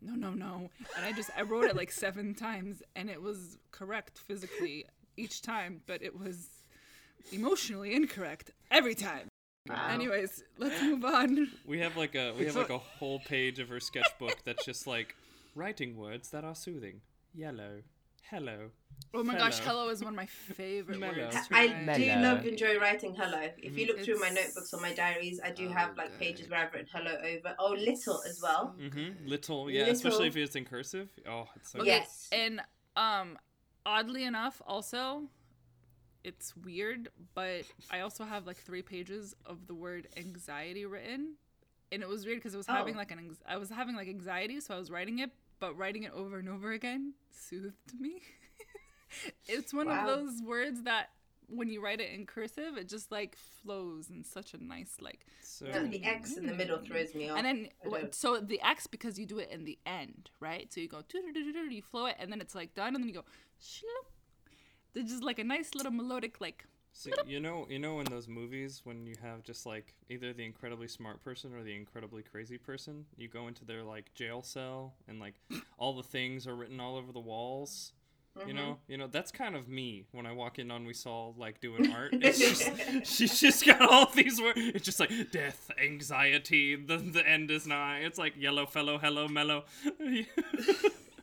[0.00, 3.58] no no no and I just I wrote it like seven times and it was
[3.70, 4.86] correct physically
[5.16, 6.48] each time but it was
[7.32, 9.28] emotionally incorrect every time
[9.68, 9.88] Wow.
[9.90, 13.68] anyways let's move on We have like a we have like a whole page of
[13.68, 15.14] her sketchbook that's just like
[15.54, 17.02] writing words that are soothing.
[17.34, 17.82] Yellow,
[18.30, 18.70] hello.
[19.12, 19.80] Oh my gosh, Hello.
[19.80, 21.12] hello is one of my favorite Mellow.
[21.16, 21.34] words.
[21.48, 21.96] to I write.
[21.96, 23.48] do love enjoy writing hello.
[23.58, 26.20] If you look through my notebooks or my diaries, I do Oh, have like good.
[26.20, 27.54] pages where I've written hello over.
[27.58, 28.74] Oh, little as well.
[28.80, 29.26] Mm-hmm.
[29.28, 31.08] Little, yeah, especially if it's in cursive.
[31.28, 32.28] Oh, it's so Okay, Yes.
[32.32, 32.60] And
[32.96, 33.38] um
[33.84, 35.24] oddly enough also
[36.22, 41.34] it's weird, but I also have like 3 pages of the word anxiety written.
[41.92, 42.98] And it was weird because I was having Oh.
[42.98, 46.04] like an anx- I was having like anxiety, so I was writing it, but writing
[46.04, 48.20] it over and over again soothed me.
[49.46, 50.00] it's one Wow.
[50.00, 51.10] of those words that
[51.48, 55.26] when you write it in cursive, it just like flows in such a nice like.
[55.42, 56.86] So No, the X in the middle mm.
[56.86, 57.38] throws me off.
[57.38, 60.72] And then what- so the X because you do it in the end, right?
[60.72, 61.02] So you go
[61.70, 63.24] you flow it, and then it's like done, and then you go.
[63.60, 64.06] shloop.
[64.92, 66.64] There's just like a nice little melodic like.
[66.92, 70.44] See, you know, you know, in those movies when you have just like either the
[70.44, 74.94] incredibly smart person or the incredibly crazy person, you go into their like jail cell
[75.06, 75.34] and like
[75.78, 77.92] all the things are written all over the walls.
[78.36, 78.56] You mm-hmm.
[78.56, 81.92] know, you know that's kind of me when I walk in on Wesaal like doing
[81.94, 82.10] art.
[82.12, 84.56] It's just she's just got all these words.
[84.56, 87.98] It's just like death, anxiety, the the end is nigh.
[88.00, 89.64] It's like yellow fellow, hello mellow.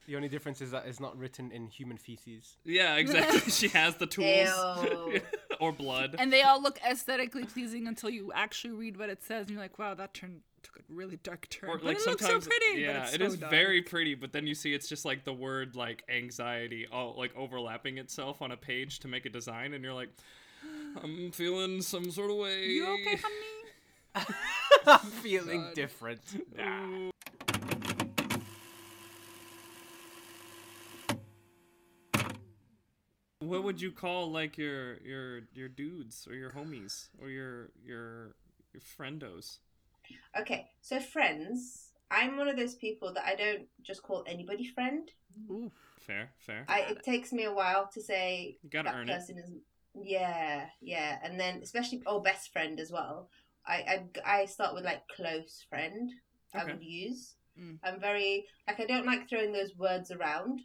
[0.08, 2.56] The only difference is that it's not written in human feces.
[2.64, 3.40] yeah, exactly.
[3.52, 4.50] She has the tools
[5.60, 6.16] or blood.
[6.18, 9.60] And they all look aesthetically pleasing until you actually read what it says, and you're
[9.60, 11.70] like, wow, that turned took a really dark turn.
[11.70, 12.82] or but like it looks so pretty.
[12.82, 13.52] yeah but it's it so is dark.
[13.52, 17.36] very pretty but then you see it's just like the word like anxiety all like
[17.36, 20.10] overlapping itself on a page to make a design and you're like
[21.04, 23.18] i'm feeling some sort of way You okay,
[24.16, 24.26] honey?
[24.88, 25.74] I'm feeling God.
[25.76, 26.22] different.
[33.40, 38.36] what would you call like your your your dudes or your homies or your your
[38.74, 39.60] your friendos
[40.40, 41.92] Okay, so friends.
[42.10, 45.10] I'm one of those people that I don't just call anybody friend.
[45.50, 49.08] Ooh, fair fair I, it takes me a while to say you gotta that earn
[49.08, 49.52] person is.
[49.94, 53.30] Yeah, yeah, and then especially oh, best friend as well.
[53.66, 56.12] I I, I start with like close friend.
[56.54, 57.36] I would use.
[57.60, 57.78] Mm.
[57.84, 60.62] I'm very like I don't like throwing those words around.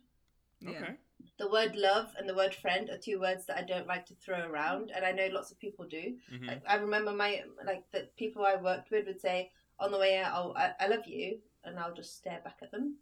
[0.61, 0.71] Yeah.
[0.71, 0.95] okay
[1.39, 4.15] The word love and the word friend are two words that I don't like to
[4.15, 6.17] throw around, and I know lots of people do.
[6.31, 9.99] hmm Like, I remember my like the people I worked with would say on the
[9.99, 12.97] way out, "Oh, I, I love you," and I'll just stare back at them.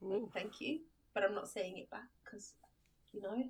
[0.00, 0.80] Like, Thank you,
[1.14, 2.52] but I'm not saying it back because
[3.12, 3.42] you know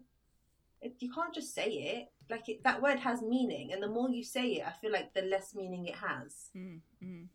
[0.80, 2.12] it, you can't just say it.
[2.30, 5.14] Like it, that word has meaning, and the more you say it, I feel like
[5.14, 6.50] the less meaning it has.
[6.56, 7.26] Mm, mm.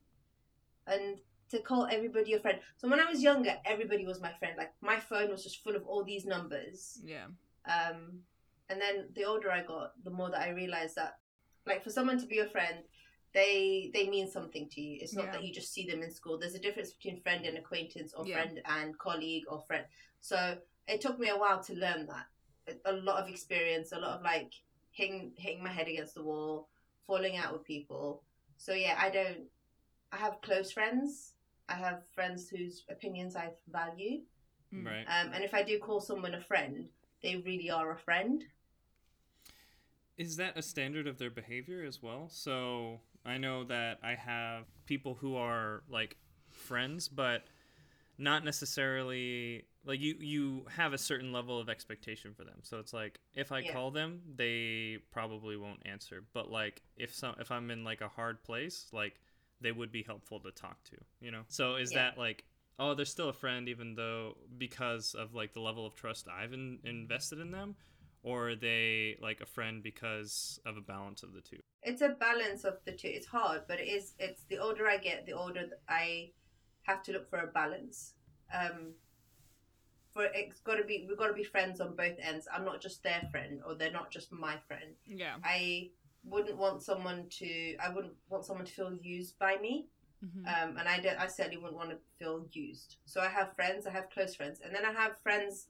[0.88, 1.20] And
[1.52, 2.60] to call everybody your friend.
[2.78, 4.56] So when I was younger, everybody was my friend.
[4.58, 7.00] Like my phone was just full of all these numbers.
[7.04, 7.26] Yeah.
[7.66, 8.20] Um,
[8.70, 11.20] and then the older I got, the more that I realized that,
[11.66, 12.78] like, for someone to be your friend,
[13.34, 14.98] they they mean something to you.
[15.02, 15.32] It's not Yeah.
[15.34, 16.38] that you just see them in school.
[16.38, 18.36] There's a difference between friend and acquaintance, or Yeah.
[18.42, 19.86] friend and colleague, or friend.
[20.22, 22.26] So it took me a while to learn that.
[22.68, 24.54] A- A lot of experience, a lot of like
[24.92, 26.68] hitting hitting my head against the wall,
[27.08, 28.24] falling out with people.
[28.58, 29.50] So yeah, I don't.
[30.12, 31.36] I have close friends.
[31.70, 34.22] I have friends whose opinions I value.
[34.74, 34.86] Mm.
[34.86, 36.90] right Um, and if I do call someone a friend,
[37.24, 38.44] they really are a friend.
[40.18, 42.28] is that a standard of their behavior as well?
[42.30, 46.18] So I know that I have people who are like
[46.52, 47.46] friends, but
[48.18, 50.16] not necessarily like you.
[50.20, 52.60] You have a certain level of expectation for them.
[52.64, 53.74] So it's like if I Yeah.
[53.74, 56.24] call them, they probably won't answer.
[56.34, 59.16] But like if some if I'm in like a hard place, like
[59.62, 60.98] they would be helpful to talk to.
[61.20, 61.44] You know.
[61.48, 62.04] So is Yeah.
[62.04, 62.46] that like
[62.80, 66.54] oh they're still a friend even though because of like the level of trust I've
[66.54, 67.76] in, invested in them
[68.24, 71.60] or are they like a friend because of a balance of the two?
[71.84, 73.08] It's a balance of the two.
[73.08, 74.14] It's hard, but it is.
[74.20, 76.32] It's the older I get, the older I
[76.84, 78.14] have to look for a balance.
[78.54, 78.94] Um,
[80.14, 82.48] for it's got to be we've got to be friends on both ends.
[82.54, 84.96] I'm not just their friend, or they're not just my friend.
[85.06, 85.36] Yeah.
[85.44, 85.90] I
[86.24, 87.76] wouldn't want someone to.
[87.78, 89.88] I wouldn't want someone to feel used by me.
[90.24, 90.46] Mhm.
[90.46, 92.98] um, and I, don't, I certainly wouldn't want to feel used.
[93.06, 95.66] So I have friends, I have close friends, and then I have friends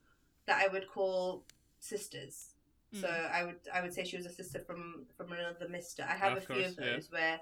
[0.45, 1.45] that I would call
[1.79, 2.55] sisters.
[2.93, 3.31] So Mm.
[3.31, 6.03] I would I would say she was a sister from from another Mister.
[6.03, 6.91] I have Of a few course, of yeah.
[6.95, 7.39] those where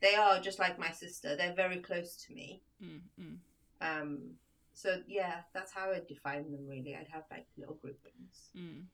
[0.00, 1.36] they are just like my sister.
[1.36, 2.62] They're very close to me.
[2.82, 3.36] Mm, mm.
[3.82, 4.38] Um,
[4.72, 6.66] so yeah, that's how I define them.
[6.66, 8.48] Really, I'd have like little groupings.
[8.56, 8.84] Mm.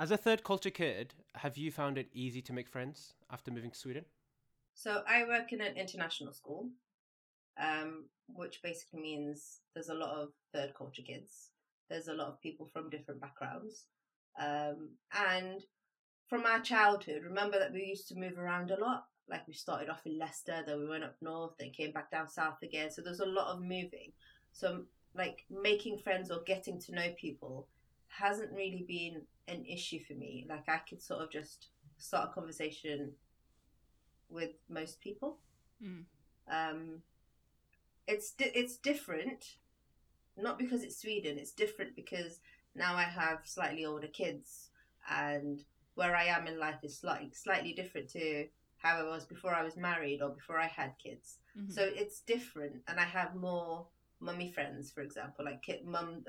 [0.00, 3.72] As a third culture kid, have you found it easy to make friends after moving
[3.72, 4.04] to Sweden?
[4.74, 6.68] So I work in an international school,
[7.60, 11.50] um, which basically means there's a lot of third culture kids.
[11.90, 13.86] There's a lot of people from different backgrounds.
[14.40, 15.64] Um, and
[16.28, 19.06] from our childhood, remember that we used to move around a lot.
[19.28, 22.28] Like we started off in Leicester, then we went up north, then came back down
[22.28, 22.92] south again.
[22.92, 24.12] So there's a lot of moving.
[24.52, 24.84] So
[25.16, 27.66] like making friends or getting to know people
[28.18, 30.46] hasn't really been an issue for me.
[30.48, 33.12] Like I could sort of just start a conversation
[34.28, 35.38] with most people.
[35.82, 36.04] Mm.
[36.50, 37.02] Um,
[38.06, 39.44] it's di- it's different,
[40.36, 41.38] not because it's Sweden.
[41.38, 42.40] It's different because
[42.74, 44.70] now I have slightly older kids,
[45.10, 45.64] and
[45.94, 48.48] where I am in life is slightly slightly different to
[48.78, 51.38] how I was before I was married or before I had kids.
[51.56, 51.72] Mhm.
[51.72, 53.88] So it's different, and I have more
[54.20, 56.24] mummy friends, for example, like mum,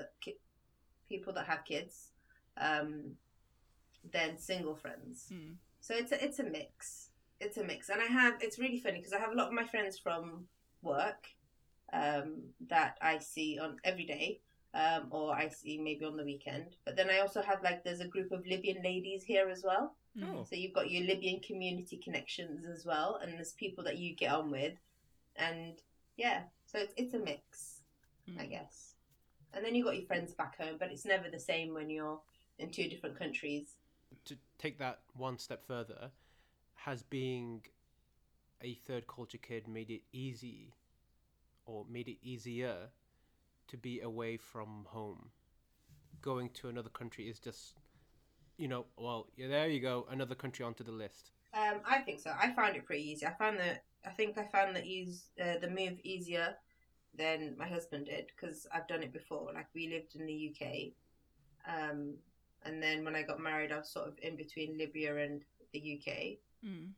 [1.10, 1.94] people that have kids.
[2.56, 3.16] Um,
[4.12, 5.26] than single friends.
[5.32, 5.56] Mm.
[5.80, 7.10] So it's a, it's a mix.
[7.38, 9.52] It's a mix, and I have it's really funny because I have a lot of
[9.52, 10.46] my friends from
[10.82, 11.26] work
[11.92, 12.28] um,
[12.68, 14.40] that I see on every day,
[14.74, 16.76] um, or I see maybe on the weekend.
[16.86, 19.96] But then I also have like there's a group of Libyan ladies here as well.
[20.22, 20.44] Oh.
[20.48, 24.32] So you've got your Libyan community connections as well, and there's people that you get
[24.32, 24.74] on with,
[25.36, 25.74] and
[26.16, 27.80] yeah, so it's it's a mix,
[28.38, 28.50] I Mm.
[28.50, 28.94] guess.
[29.54, 32.20] And then you got your friends back home, but it's never the same when you're
[32.58, 33.76] in two different countries.
[34.26, 36.10] To take that one step further,
[36.74, 37.62] has being
[38.62, 40.74] a third culture kid made it easy
[41.66, 42.90] or made it easier
[43.68, 45.30] to be away from home?
[46.22, 47.74] Going to another country is just,
[48.58, 51.32] you know, well, yeah, there you go, another country onto the list.
[51.54, 52.32] Um, I think so.
[52.38, 53.26] I found it pretty easy.
[53.26, 56.54] I found that I think I found that ease uh, the move easier
[57.16, 59.50] than my husband did because I've done it before.
[59.54, 60.92] Like we lived in the UK,
[61.68, 62.14] um,
[62.64, 65.42] and then when I got married, I was sort of in between Libya and
[65.72, 66.38] the UK.
[66.64, 66.90] Mm.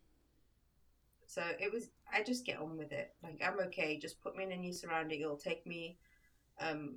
[1.27, 1.91] So it was.
[2.13, 3.15] I just get on with it.
[3.23, 3.99] Like I'm okay.
[3.99, 5.21] Just put me in a new surrounding.
[5.23, 5.97] It'll take me
[6.61, 6.97] um,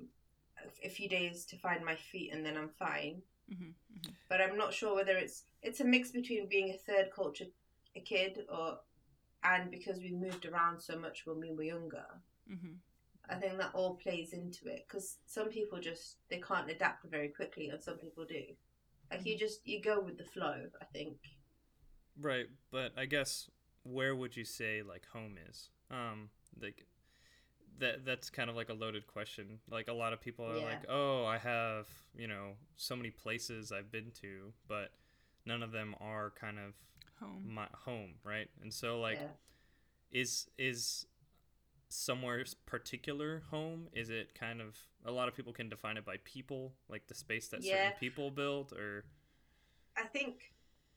[0.84, 3.22] a- few days to find my feet, and then I'm fine.
[3.50, 3.72] Mhm,
[4.28, 7.46] But I'm not sure whether it's it's a mix between being a third culture
[7.94, 8.78] a kid or
[9.42, 12.06] and because we moved around so much when we were younger.
[12.50, 12.76] Mhm.
[13.28, 17.28] I think that all plays into it because some people just they can't adapt very
[17.28, 18.42] quickly, and some people do.
[19.10, 20.66] Like you just you go with the flow.
[20.80, 21.18] I think.
[22.20, 23.50] Right, but I guess
[23.84, 25.68] where would you say like home is?
[25.90, 26.86] Um, like
[27.78, 29.60] that that's kind of like a loaded question.
[29.70, 30.64] Like a lot of people are Yeah.
[30.64, 34.92] like, "Oh, I have, you know, so many places I've been to, but
[35.44, 36.74] none of them are kind of
[37.20, 37.42] Home.
[37.44, 39.28] my home, right?" And so like yeah.
[40.12, 41.06] is is
[41.88, 43.88] somewhere particular home?
[43.92, 47.14] Is it kind of a lot of people can define it by people, like the
[47.14, 47.88] space that Yeah.
[47.90, 49.04] certain people build or
[49.96, 50.52] I think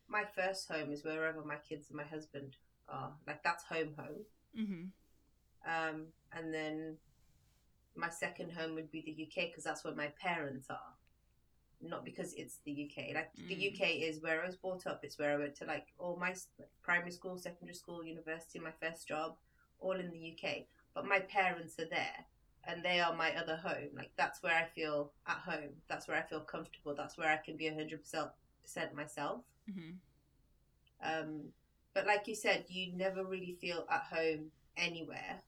[0.08, 2.58] my first home is wherever my kids and my husband
[2.90, 3.16] are.
[3.26, 4.26] Like that's home home.
[4.56, 4.92] Mhm.
[5.66, 6.98] Um, and then
[7.96, 10.98] my second home would be the UK because that's where my parents are.
[11.82, 13.14] Not because it's the UK.
[13.14, 13.62] Like the Mm.
[13.74, 15.04] UK is where I was brought up.
[15.06, 16.50] It's where I went to like all my s-
[16.82, 19.38] primary school, secondary school, university, my first job,
[19.80, 20.68] all in the UK.
[20.94, 22.26] But my parents are there,
[22.66, 23.90] and they are my other home.
[23.96, 25.72] Like that's where I feel at home.
[25.88, 26.96] That's where I feel comfortable.
[26.96, 29.42] That's where I can be hundred percent myself.
[29.70, 29.96] Mhm.
[31.02, 31.54] Um,
[31.94, 35.42] but like you said, you never really feel at home anywhere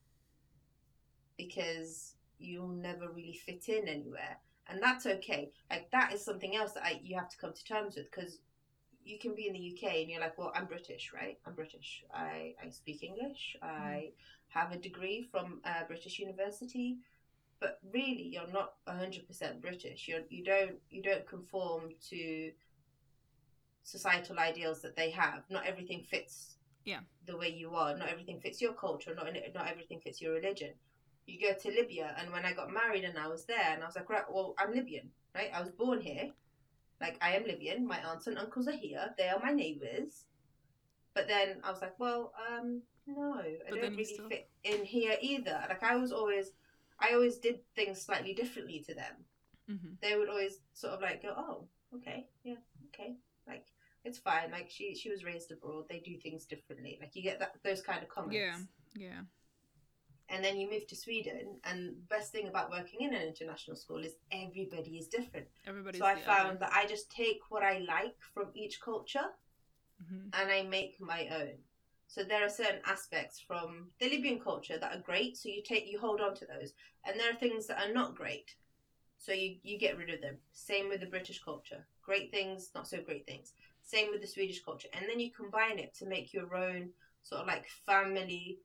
[1.38, 4.38] because you'll never really fit in anywhere,
[4.68, 5.52] and that's okay.
[5.70, 8.40] Like that is something else that I, you have to come to terms with because
[9.04, 11.38] you can be in the UK and you're like, well, I'm British, right?
[11.46, 12.04] I'm British.
[12.14, 13.56] I I speak English.
[13.62, 14.12] I
[14.52, 17.00] have a degree from a British university.
[17.60, 20.08] But really, you're not hundred percent British.
[20.08, 22.52] You you don't you don't conform to
[23.84, 25.44] societal ideals that they have.
[25.50, 27.02] Not everything fits Yeah.
[27.26, 27.96] the way you are.
[27.96, 29.14] Not everything fits your culture.
[29.16, 30.74] Not not everything fits your religion.
[31.28, 33.86] You go to Libya, and when I got married and I was there, and I
[33.86, 35.52] was like, right, well, I'm Libyan, right?
[35.54, 36.32] I was born here.
[37.00, 37.86] Like I am Libyan.
[37.88, 39.14] My aunts and uncles are here.
[39.18, 40.26] They are my neighbours.
[41.14, 44.86] But then I was like, well, um, no, I But don't really still- fit in
[44.86, 45.66] here either.
[45.68, 46.52] Like I was always,
[47.00, 49.26] I always did things slightly differently to them
[49.70, 50.00] Mhm.
[50.02, 52.58] they would always sort of like go, "Oh, okay, yeah,
[52.88, 53.16] okay,
[53.48, 53.66] like
[54.04, 56.98] it's fine." Like she she was raised abroad; they do things differently.
[57.00, 58.36] Like you get that those kind of comments.
[58.36, 58.58] Yeah.
[58.96, 59.22] Yeah.
[60.30, 63.76] And then you move to Sweden, and the best thing about working in an international
[63.78, 65.48] school is everybody is different.
[65.66, 66.60] Everybody's so I found other.
[66.60, 69.28] that I just take what I like from each culture
[70.02, 70.32] Mhm.
[70.34, 71.64] and I make my own.
[72.08, 75.88] So there are certain aspects from the Libyan culture that are great, so you take
[75.88, 76.74] you hold on to those,
[77.06, 78.56] and there are things that are not great,
[79.18, 80.40] so you you get rid of them.
[80.54, 83.54] Same with the British culture, great things, not so great things.
[83.84, 86.94] Same with the Swedish culture, and then you combine it to make your own
[87.24, 88.60] sort of like family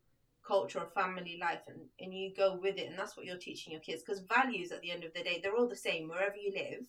[0.46, 3.72] culture or family life, and and you go with it, and that's what you're teaching
[3.72, 4.02] your kids.
[4.02, 6.86] Because values, at the end of the day, they're all the same wherever you live.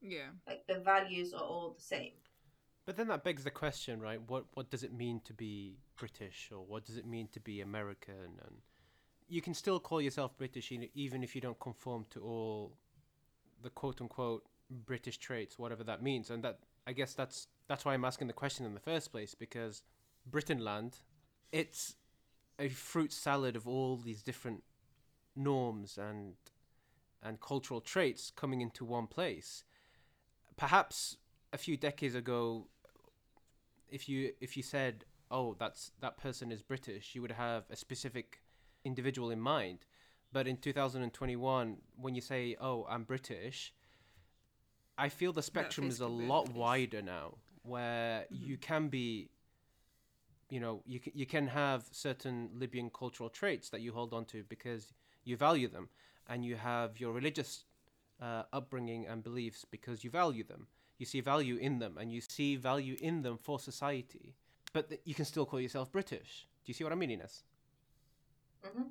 [0.00, 0.30] Yeah.
[0.46, 2.19] Like the values are all the same.
[2.90, 4.20] But then that begs the question, right?
[4.26, 7.60] What what does it mean to be British, or what does it mean to be
[7.60, 8.40] American?
[8.44, 8.56] And
[9.28, 12.72] you can still call yourself British even if you don't conform to all
[13.62, 16.30] the quote unquote British traits, whatever that means.
[16.30, 19.36] And that I guess that's that's why I'm asking the question in the first place
[19.36, 19.84] because
[20.28, 20.94] Britainland,
[21.52, 21.94] it's
[22.58, 24.64] a fruit salad of all these different
[25.36, 26.34] norms and
[27.22, 29.62] and cultural traits coming into one place.
[30.56, 31.18] Perhaps
[31.52, 32.66] a few decades ago,
[33.90, 37.76] if you if you said, "Oh, that's that person is British," you would have a
[37.76, 38.42] specific
[38.84, 39.86] individual in mind.
[40.32, 43.74] But in 2021, when you say, "Oh, I'm British,"
[44.96, 46.54] I feel the spectrum is a lot database.
[46.54, 49.30] wider now, where you can be,
[50.48, 54.24] you know, you can, you can have certain Libyan cultural traits that you hold on
[54.26, 54.92] to because
[55.24, 55.88] you value them,
[56.28, 57.64] and you have your religious
[58.20, 60.66] uh, upbringing and beliefs because you value them.
[61.00, 64.36] You see value in them, and you see value in them for society.
[64.72, 66.46] But th- you can still call yourself British.
[66.64, 67.44] Do you see what I mean, Enas?
[68.64, 68.88] hmm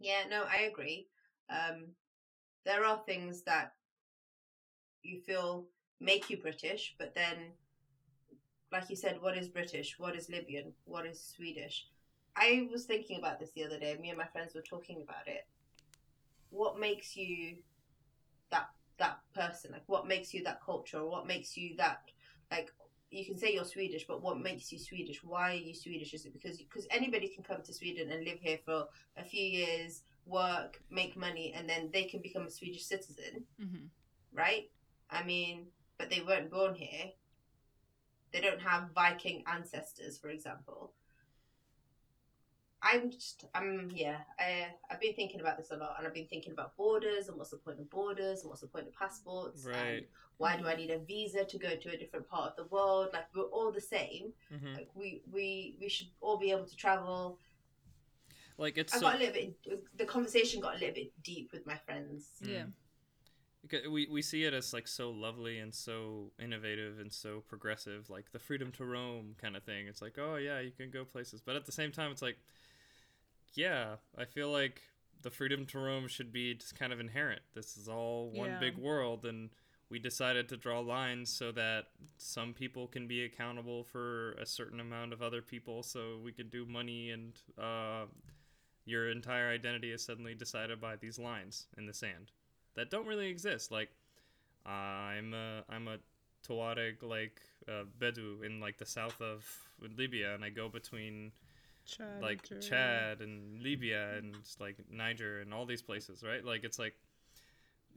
[0.00, 1.08] Yeah, no, I agree.
[1.50, 1.88] Um,
[2.64, 3.74] there are things that
[5.02, 5.66] you feel
[6.00, 7.52] make you British, but then,
[8.72, 9.98] like you said, what is British?
[9.98, 10.72] What is Libyan?
[10.84, 11.86] What is Swedish?
[12.36, 13.96] I was thinking about this the other day.
[14.00, 15.46] Me and my friends were talking about it.
[16.50, 17.62] What makes you
[18.50, 18.68] that
[19.34, 19.72] person?
[19.72, 20.98] Like, what makes you that culture?
[20.98, 22.02] Or what makes you that
[22.50, 22.70] like?
[23.10, 25.24] You can say you're Swedish, but what makes you Swedish?
[25.24, 26.14] Why are you Swedish?
[26.14, 29.42] Is it because because anybody can come to Sweden and live here for a few
[29.42, 33.86] years, work, make money, and then they can become a Swedish citizen, Mm-hmm.
[34.32, 34.70] right?
[35.10, 35.66] I mean,
[35.98, 37.10] but they weren't born here.
[38.32, 40.92] They don't have Viking ancestors, for example.
[42.82, 46.28] I'm just, I'm, yeah, I, I've been thinking about this a lot, and I've been
[46.28, 49.66] thinking about borders and what's the point of borders and what's the point of passports,
[49.66, 50.04] and
[50.38, 53.10] why do I need a visa to go to a different part of the world?
[53.12, 54.32] Like we're all the same.
[54.48, 57.38] hmm Like we, we, we should all be able to travel.
[58.56, 59.98] Like it's I so, got a little bit.
[59.98, 62.28] The conversation got a little bit deep with my friends.
[62.42, 62.64] Yeah.
[63.62, 68.08] Because we we see it as like so lovely and so innovative and so progressive,
[68.08, 69.86] like the freedom to roam kind of thing.
[69.86, 72.38] It's like, oh yeah, you can go places, but at the same time, it's like,
[73.54, 74.82] yeah, I feel like
[75.22, 77.42] the freedom to roam should be just kind of inherent.
[77.54, 78.58] This is all one Yeah.
[78.60, 79.50] big world, and
[79.88, 84.80] we decided to draw lines so that some people can be accountable for a certain
[84.80, 88.06] amount of other people, so we can do money and uh,
[88.84, 92.30] your entire identity is suddenly decided by these lines in the sand
[92.74, 93.70] that don't really exist.
[93.70, 93.90] Like
[94.64, 95.98] I'm a I'm a
[96.46, 99.44] Tuareg like uh, Bedu in like the south of
[99.96, 101.32] Libya, and I go between
[101.86, 106.44] Chad, like Chad and Libya and like Niger and all these places, right?
[106.44, 106.94] Like it's like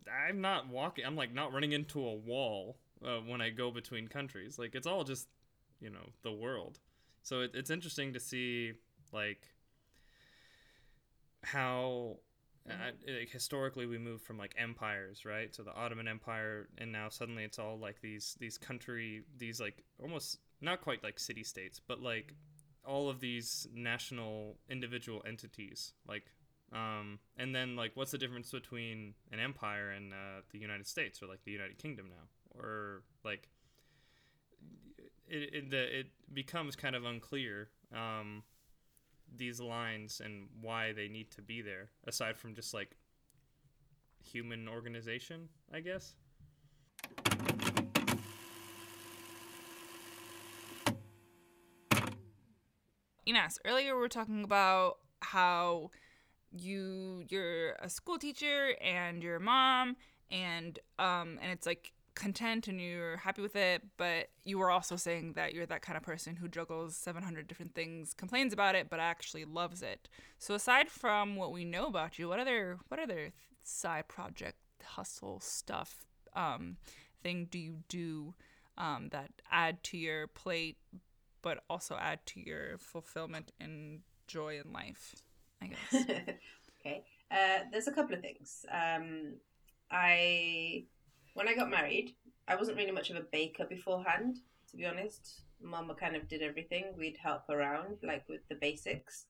[0.08, 1.06] I'm not walking.
[1.06, 4.58] I'm like not running into a wall uh, when I go between countries.
[4.58, 5.28] Like it's all just
[5.80, 6.80] you know the world.
[7.24, 8.74] So it, it's interesting to see
[9.12, 9.48] like
[11.44, 12.18] how
[12.70, 17.10] uh, like, historically we moved from like empires right to the ottoman empire and now
[17.10, 21.82] suddenly it's all like these these country these like almost not quite like city states
[21.86, 22.34] but like
[22.86, 26.26] all of these national individual entities like
[26.74, 31.22] um and then like what's the difference between an empire and uh, the united states
[31.22, 32.60] or like the united kingdom now?
[32.60, 33.50] Or like
[35.28, 38.44] it, it, the, it becomes kind of unclear um
[39.36, 42.98] these lines and why they need to be there aside from just like
[44.24, 46.14] human organization i guess
[53.26, 55.90] Enas, earlier we were talking about how
[56.52, 59.96] you you're a school teacher and your mom
[60.30, 64.96] and um and it's like content and you're happy with it but you were also
[64.96, 68.88] saying that you're that kind of person who juggles 700 different things complains about it
[68.90, 70.10] but actually loves it.
[70.38, 73.32] So aside from what we know about you what other what other
[73.64, 76.06] side project hustle stuff
[76.36, 76.78] um
[77.24, 78.36] thing do you do
[78.78, 80.78] um that add to your plate
[81.44, 85.14] but also add to your fulfillment and joy in life
[85.62, 86.06] i guess
[86.86, 87.04] okay.
[87.32, 88.66] Uh, there's a couple of things.
[88.72, 89.36] Um,
[89.92, 90.86] I
[91.34, 92.16] when I got married,
[92.48, 94.38] I wasn't really much of a baker beforehand.
[94.72, 96.94] To be honest, Mama kind of did everything.
[96.98, 99.26] We'd help around, like with the basics.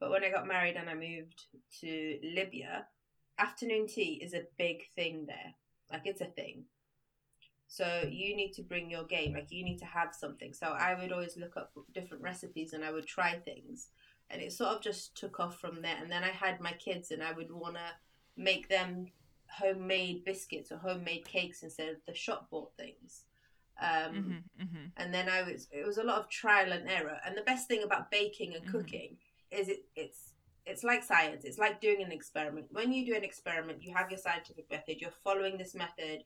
[0.00, 1.46] But when I got married and I moved
[1.80, 2.86] to Libya,
[3.38, 5.54] afternoon tea is a big thing there.
[5.90, 6.64] Like it's a thing.
[7.68, 9.34] So you need to bring your game.
[9.34, 10.52] Like you need to have something.
[10.54, 13.88] So I would always look up different recipes and I would try things
[14.30, 15.96] and it sort of just took off from there.
[16.00, 17.90] And then I had my kids, and I would want to
[18.36, 19.06] make them
[19.50, 23.24] homemade biscuits or homemade cakes instead of the shop bought things.
[23.80, 24.84] Um, mm-hmm, mm-hmm.
[24.96, 27.18] And then I was it was a lot of trial and error.
[27.24, 28.70] And the best thing about baking and Mhm.
[28.70, 29.16] cooking
[29.50, 30.32] is it it's
[30.66, 31.44] it's like science.
[31.44, 32.66] It's like doing an experiment.
[32.70, 35.00] When you do an experiment, you have your scientific method.
[35.00, 36.24] You're following this method,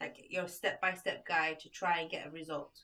[0.00, 2.80] like your step by step guide to try and get a result.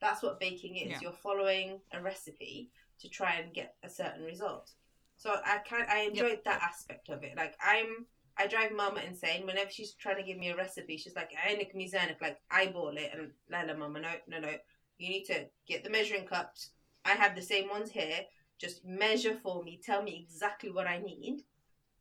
[0.00, 0.90] That's what baking is.
[0.90, 0.98] Yeah.
[1.02, 4.72] You're following a recipe to try and get a certain result.
[5.16, 7.36] So I can I enjoyed that aspect of it.
[7.36, 8.06] Like I'm
[8.36, 10.96] I drive mama insane whenever she's trying to give me a recipe.
[10.96, 14.52] She's like, "Einik mizanik," like eyeball it, and Lala, mama, no, no, no.
[14.98, 16.70] You need to get the measuring cups.
[17.04, 18.20] I have the same ones here.
[18.58, 19.80] Just measure for me.
[19.84, 21.42] Tell me exactly what I need,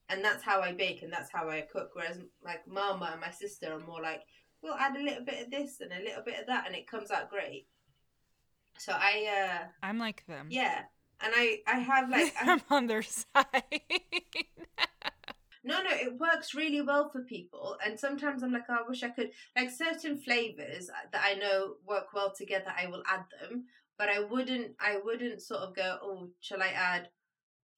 [0.09, 1.91] and that's how I bake and that's how I cook.
[1.93, 4.21] Whereas like mama and my sister are more like,
[4.61, 6.89] we'll add a little bit of this and a little bit of that, and it
[6.89, 7.67] comes out great.
[8.77, 10.47] So I, uh, I'm like them.
[10.49, 10.81] yeah,
[11.21, 13.81] and I, I have like, I, I'm on their side.
[15.63, 19.03] no, no, it works really well for people, and sometimes I'm like, oh, I wish
[19.03, 23.65] I could, like certain flavors that I know work well together, I will add them,
[23.97, 27.09] but I wouldn't, I wouldn't sort of go, oh, shall I add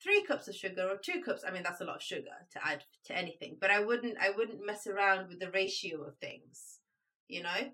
[0.02, 1.43] three cups of sugar or two cups?
[1.47, 4.30] I mean, that's a lot of sugar to add to anything, but I wouldn't, I
[4.32, 6.80] wouldn't mess around with the ratio of things,
[7.28, 7.72] you know.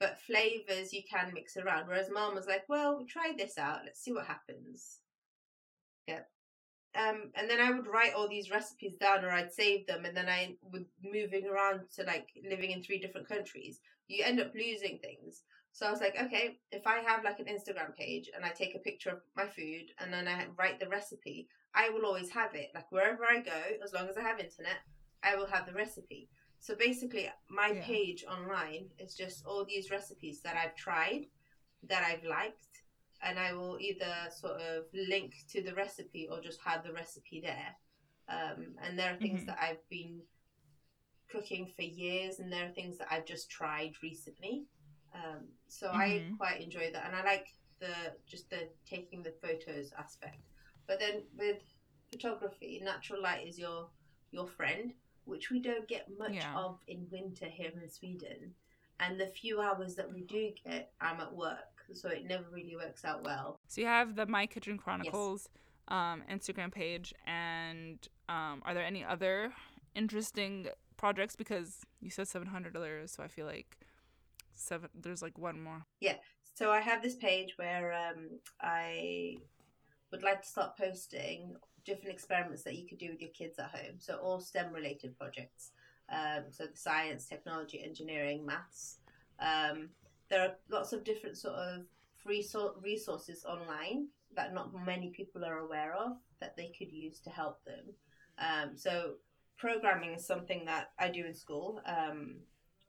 [0.00, 1.86] But flavors you can mix around.
[1.86, 3.80] Whereas mom was like, well, try this out.
[3.84, 4.98] Let's see what happens.
[6.06, 6.22] Yeah.
[6.96, 10.04] Um, and then I would write all these recipes down or I'd save them.
[10.04, 13.80] And then I would moving around to like living in three different countries.
[14.08, 15.42] You end up losing things.
[15.74, 18.76] So I was like, okay, if I have like an Instagram page and I take
[18.76, 22.54] a picture of my food and then I write the recipe, I will always have
[22.54, 22.70] it.
[22.76, 24.78] Like wherever I go, as long as I have internet,
[25.24, 26.28] I will have the recipe.
[26.60, 27.82] So basically, my Yeah.
[27.82, 31.26] page online is just all these recipes that I've tried,
[31.88, 32.84] that I've liked,
[33.20, 37.40] and I will either sort of link to the recipe or just have the recipe
[37.40, 37.76] there.
[38.28, 39.46] Um, and there are things Mhm.
[39.46, 40.22] that I've been
[41.28, 44.68] cooking for years, and there are things that I've just tried recently.
[45.14, 46.36] Um, so I Mhm.
[46.36, 50.40] quite enjoy that, and I like the just the taking the photos aspect.
[50.86, 51.62] But then with
[52.10, 53.90] photography, natural light is your
[54.30, 54.92] your friend,
[55.24, 56.56] which we don't get much Yeah.
[56.58, 58.54] of in winter here in Sweden.
[59.00, 62.76] And the few hours that we do get, I'm at work, so it never really
[62.76, 63.60] works out well.
[63.66, 65.48] So you have the My Kitchen Chronicles
[65.88, 69.52] um, Instagram page, and um, are there any other
[69.94, 71.36] interesting projects?
[71.36, 73.78] Because you said seven hundred dollars, so I feel like
[74.54, 74.90] seven.
[74.94, 75.84] There's like one more.
[76.00, 76.16] Yeah.
[76.54, 78.30] So I have this page where um,
[78.60, 79.36] I
[80.12, 83.70] would like to start posting different experiments that you could do with your kids at
[83.70, 83.96] home.
[83.98, 85.72] So all STEM related projects.
[86.08, 88.98] Um, so the science, technology, engineering, maths.
[89.40, 89.88] Um,
[90.30, 91.82] there are lots of different sort of
[92.22, 97.20] free so- resources online that not many people are aware of that they could use
[97.20, 97.84] to help them.
[98.38, 99.14] Um, so
[99.56, 101.80] programming is something that I do in school.
[101.86, 102.36] Um,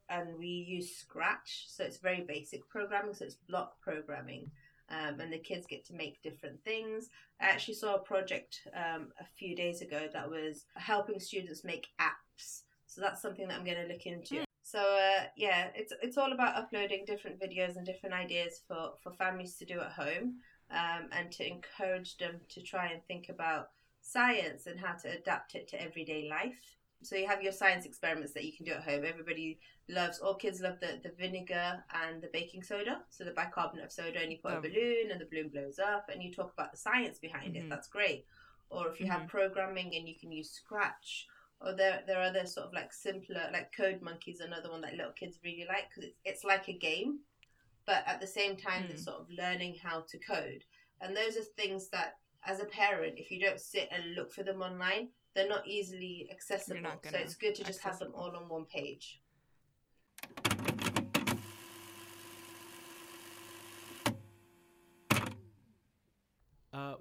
[0.09, 4.51] and we use Scratch, so it's very basic programming, so it's block programming.
[4.87, 7.09] Um, and the kids get to make different things.
[7.41, 11.87] I actually saw a project um, a few days ago that was helping students make
[11.99, 12.61] apps.
[12.85, 14.45] So that's something that I'm going to look into.
[14.61, 19.11] So uh, yeah, it's it's all about uploading different videos and different ideas for for
[19.13, 20.35] families to do at home,
[20.71, 23.69] um, and to encourage them to try and think about
[24.01, 26.77] science and how to adapt it to everyday life.
[27.05, 29.03] So you have your science experiments that you can do at home.
[29.05, 33.01] Everybody loves, all kids love the, the vinegar and the baking soda.
[33.11, 34.61] So the bicarbonate of soda, and you put a Um.
[34.63, 37.65] balloon and the balloon blows up, and you talk about the science behind it.
[37.65, 37.69] Mhm.
[37.69, 38.25] That's great.
[38.69, 41.27] Or if you have programming and you can use Scratch,
[41.61, 44.95] or there there are other sort of like simpler, like Code Monkey's another one that
[44.95, 47.19] little kids really like because it's it's like a game,
[47.85, 48.99] but at the same time Mm.
[48.99, 50.63] sort of learning how to code.
[51.01, 54.43] And those are things that, as a parent, if you don't sit and look for
[54.43, 56.81] them online, they're not easily accessible.
[56.81, 59.21] not so it's good to just have them all on one page.
[66.73, 66.95] Uh,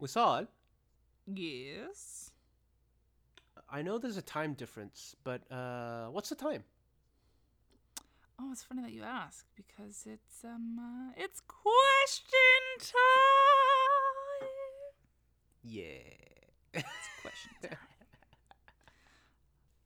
[0.00, 0.46] Wesaal,
[1.26, 2.30] Yes.
[3.68, 6.62] I know there's a time difference, but uh, what's the time?
[8.38, 12.38] Oh, it's funny that you ask because it's um uh, it's question
[12.78, 12.92] time.
[15.64, 16.35] Yeah.
[16.76, 17.78] It's question time.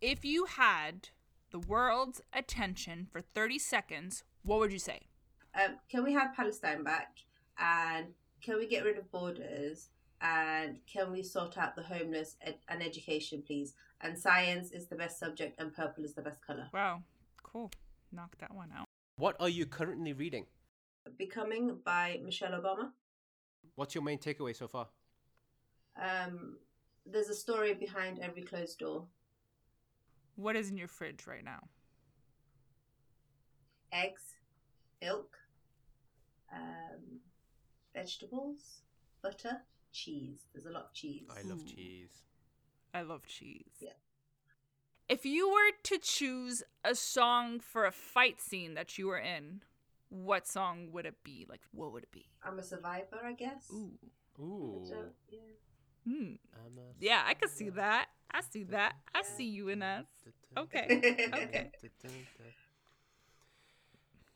[0.01, 1.09] if you had
[1.51, 5.01] the world's attention for 30 seconds, what would you say?
[5.55, 7.19] Um, can we have Palestine back?
[7.59, 8.09] And
[8.41, 9.89] can we get rid of borders?
[10.23, 13.75] And can we sort out the homeless ed- and education, please?
[14.01, 16.69] And science is the best subject, and purple is the best color.
[16.73, 17.03] Wow,
[17.43, 17.71] cool.
[18.13, 18.87] Knock that one out.
[19.17, 20.47] What are you currently reading?
[21.19, 22.91] Becoming by Michelle Obama.
[23.77, 24.89] What's your main takeaway so far?
[26.01, 26.57] Um,
[27.07, 29.07] there's a story behind every closed door.
[30.37, 31.61] What is in your fridge right now?
[33.93, 34.23] Eggs,
[35.03, 35.37] milk,
[36.53, 37.21] um,
[37.95, 38.83] vegetables,
[39.23, 40.47] butter, cheese.
[40.53, 41.29] There's a lot of cheese.
[41.31, 41.67] I love Ooh.
[41.67, 42.23] cheese.
[42.95, 43.73] I love cheese.
[43.81, 43.91] Yeah.
[45.09, 49.63] If you were to choose a song for a fight scene that you were in,
[50.09, 51.47] what song would it be?
[51.49, 52.27] Like, what would it be?
[52.45, 53.71] I'm a survivor, I guess.
[53.73, 53.93] Ooh.
[54.41, 54.85] Ooh.
[54.89, 54.97] So,
[55.29, 55.41] yeah.
[56.11, 56.35] Hmm.
[56.55, 58.07] I'm a Yeah, I could see that.
[58.31, 58.95] I see that.
[59.15, 60.07] I see you in us.
[60.57, 60.87] Okay.
[61.35, 61.71] Okay.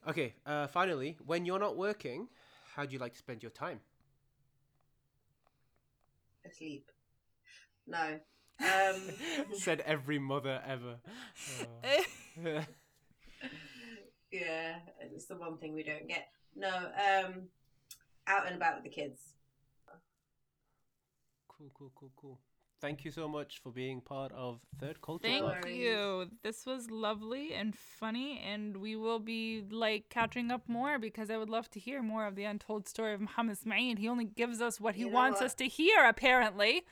[0.06, 2.28] Okay, uh, finally, when you're not working,
[2.74, 3.80] how do you like to spend your time?
[6.44, 6.90] Asleep.
[7.86, 8.20] No.
[8.60, 9.00] Um,
[9.54, 10.96] Said every mother ever.
[12.46, 12.64] Oh.
[14.34, 16.26] Yeah, it's the one thing we don't get.
[16.56, 17.42] No, um,
[18.26, 19.33] out and about with the kids.
[21.56, 22.38] Cool, cool, cool, cool.
[22.80, 25.26] Thank you so much for being part of Third Culture.
[25.28, 25.68] Thank Bloc.
[25.70, 26.28] you.
[26.42, 31.36] This was lovely and funny, and we will be like catching up more because I
[31.38, 33.96] would love to hear more of the untold story of Mohammed Ismail.
[33.96, 35.46] He only gives us what he You know wants what?
[35.46, 36.84] us to hear, apparently.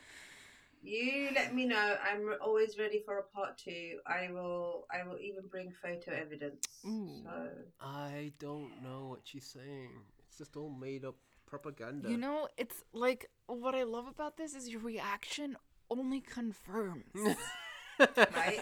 [0.83, 1.97] You let me know.
[2.03, 3.99] I'm always ready for a part two.
[4.07, 4.87] I will.
[4.91, 6.67] I will even bring photo evidence.
[6.87, 7.21] Ooh.
[7.25, 7.49] So
[7.81, 9.91] I don't know what she's saying.
[10.27, 11.17] It's just all made up
[11.62, 12.09] propaganda.
[12.11, 15.55] You know, it's like what I love about this is your reaction
[15.90, 17.05] only confirms
[18.00, 18.61] right,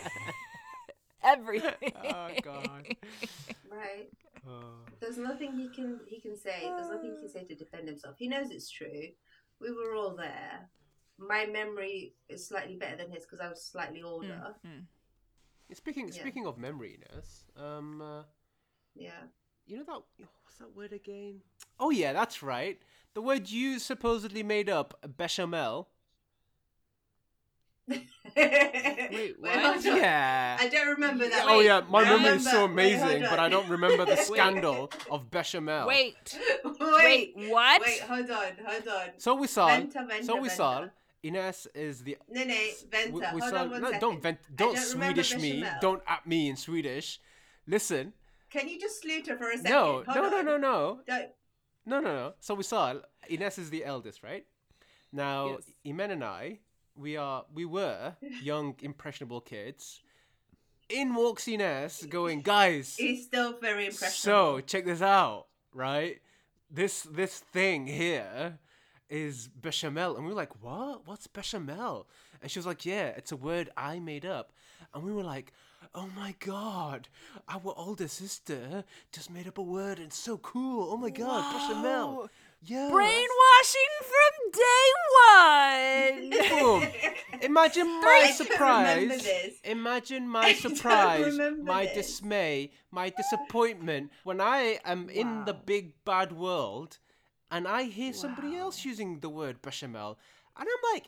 [1.22, 1.92] everything.
[2.04, 2.86] oh god.
[3.70, 4.08] right.
[4.48, 4.80] Oh.
[5.00, 6.58] There's nothing he can he can say.
[6.76, 8.16] There's nothing he can say to defend himself.
[8.18, 9.02] He knows it's true.
[9.60, 10.68] We were all there.
[11.18, 14.54] My memory is slightly better than his because I was slightly older.
[14.66, 14.86] Mm.
[15.74, 16.20] Speaking Yeah.
[16.20, 18.22] speaking of memoriness, um, uh,
[18.96, 19.22] Yeah.
[19.66, 20.00] you know that
[20.42, 21.42] what's that word again?
[21.80, 22.78] Oh yeah, that's right.
[23.14, 25.88] The word you supposedly made up, bechamel.
[27.90, 29.50] Wait, what?
[29.50, 29.84] hold.
[29.84, 30.56] Yeah.
[30.60, 31.44] I don't remember that.
[31.48, 33.44] oh Wait, yeah, my I memory is so remember- wait, hold amazing, but on.
[33.44, 35.88] I don't remember the scandal of bechamel.
[35.88, 37.82] Wait, wait, wait, what?
[37.82, 39.06] wait, hold on, hold on.
[39.16, 39.66] So we saw.
[39.68, 40.54] Venta, venta, so we venta.
[40.56, 40.84] saw.
[41.24, 42.16] Enas is the.
[42.30, 42.54] No, no,
[42.90, 43.12] Venta.
[43.12, 43.56] we, we hold saw.
[43.62, 44.00] on one no, second.
[44.00, 44.38] don't vent.
[44.54, 45.60] Don't, don't remember Swedish me.
[45.60, 45.78] bechamel.
[45.80, 47.20] Don't at me in Swedish.
[47.66, 48.12] Listen.
[48.50, 49.70] Can you just sleuter for a second?
[49.70, 50.44] No, Hold no, no, on.
[50.44, 51.00] no, no.
[51.06, 51.26] Don't.
[51.86, 52.32] No, no, no.
[52.40, 52.94] So we saw
[53.30, 54.46] Enas is the eldest, right?
[55.12, 55.70] Now, Yes.
[55.86, 56.58] Imen and I,
[56.94, 60.00] we are, we were young, impressionable kids.
[60.88, 62.96] In walks Enas, going, guys.
[62.96, 64.16] He's still very impressive.
[64.16, 66.20] So check this out, right?
[66.70, 68.58] This this thing here
[69.08, 71.06] is bechamel, and we were like, what?
[71.06, 72.08] What's bechamel?
[72.42, 74.52] And she was like, yeah, it's a word I made up,
[74.94, 75.52] and we were like.
[75.94, 77.08] Oh my god,
[77.48, 80.92] our older sister just made up a word and it's so cool.
[80.92, 82.28] Oh my god, bechamel.
[82.62, 82.90] Yeah.
[82.90, 84.90] Brainwashing from day
[85.26, 86.48] one.
[86.60, 86.88] Boom.
[87.42, 89.08] Imagine my surprise.
[89.08, 89.60] this.
[89.64, 91.94] Imagine my surprise, my this.
[91.94, 96.98] dismay, my disappointment when I am in the big bad world
[97.50, 100.18] and I hear somebody else using the word bechamel.
[100.58, 101.06] And I'm like,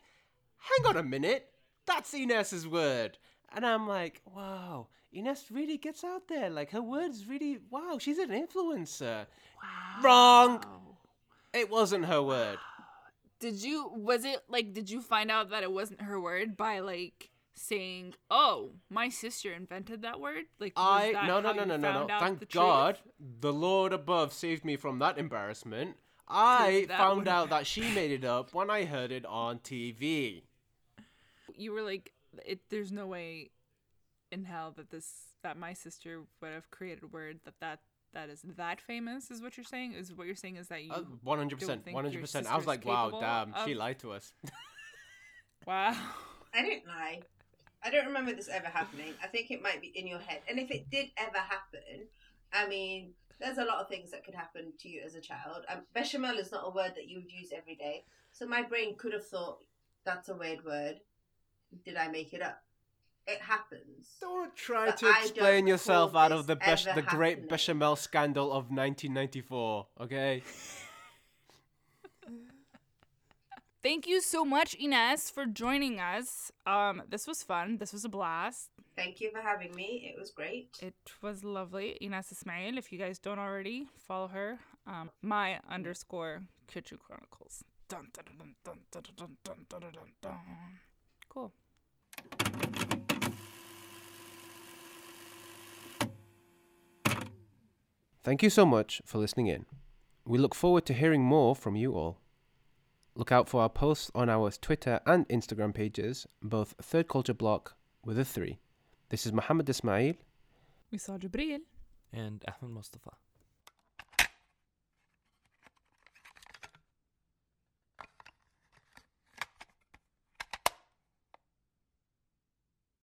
[0.57, 1.51] hang on a minute,
[1.87, 3.19] that's Enas's word.
[3.55, 6.51] And I'm like, wow, Enas really gets out there.
[6.51, 9.27] Like her words really, wow, she's an influencer.
[9.63, 10.03] Wow.
[10.03, 10.65] Wrong.
[11.53, 12.59] It wasn't her word.
[13.39, 16.79] Did you was it like did you find out that it wasn't her word by
[16.79, 20.45] like saying, "Oh, my sister invented that word"?
[20.61, 22.07] Like I that no no no no no no.
[22.07, 22.51] the Thank truth?
[22.53, 22.99] God
[23.41, 25.97] the Lord above saved me from that embarrassment.
[26.29, 30.43] I that found out that she made it up when I heard it on TV.
[31.55, 32.13] You were like,
[32.45, 33.51] "It there's no way
[34.31, 35.09] in hell that this
[35.43, 37.81] that my sister would have created a word that that
[38.13, 39.93] that is that famous." Is what you're saying?
[39.95, 42.47] Is what you're saying is that you Uh, One hundred don't percent, think hundred percent.
[42.47, 44.33] I was like, wow, capable damn, she lied to us.
[45.67, 45.97] wow.
[46.55, 47.23] I didn't lie.
[47.85, 49.15] I don't remember this ever happening.
[49.23, 50.41] I think it might be in your head.
[50.49, 52.07] And if it did ever happen,
[52.53, 55.65] I mean, there's a lot of things that could happen to you as a child.
[55.69, 58.05] Um, bechamel is not a word that you would use every day.
[58.31, 59.59] So my brain could have thought,
[60.05, 61.01] that's a weird word
[61.85, 62.63] did I make it up?
[63.27, 64.17] It happens.
[64.21, 67.07] Don't try but to explain yourself out of the bish- the happening.
[67.09, 69.87] great bechamel scandal of 1994.
[70.01, 70.43] Okay.
[73.83, 76.53] Thank you so much, Enas, for joining us.
[76.67, 77.79] Um, this was fun.
[77.79, 78.71] This was a blast.
[78.97, 80.13] Thank you for having me.
[80.15, 80.77] It was great.
[80.81, 81.99] It was lovely.
[82.01, 84.59] Enas Ismail, if you guys don't already, follow her.
[84.87, 87.65] Um, my underscore Kitchen Chronicles.
[87.89, 88.25] Dun, dun,
[88.65, 88.79] dun,
[91.29, 91.53] cool.
[98.25, 99.67] Thank you so much for listening in.
[100.25, 102.19] We look forward to hearing more from you all.
[103.17, 107.75] Look out for our posts on our Twitter and Instagram pages, both Third Culture Bloc
[108.05, 108.59] with a 3.
[109.09, 110.15] This is Mohammed Ismail.
[110.95, 111.59] Wesaal Gebril.
[112.13, 113.11] And Ahmed Mustafa.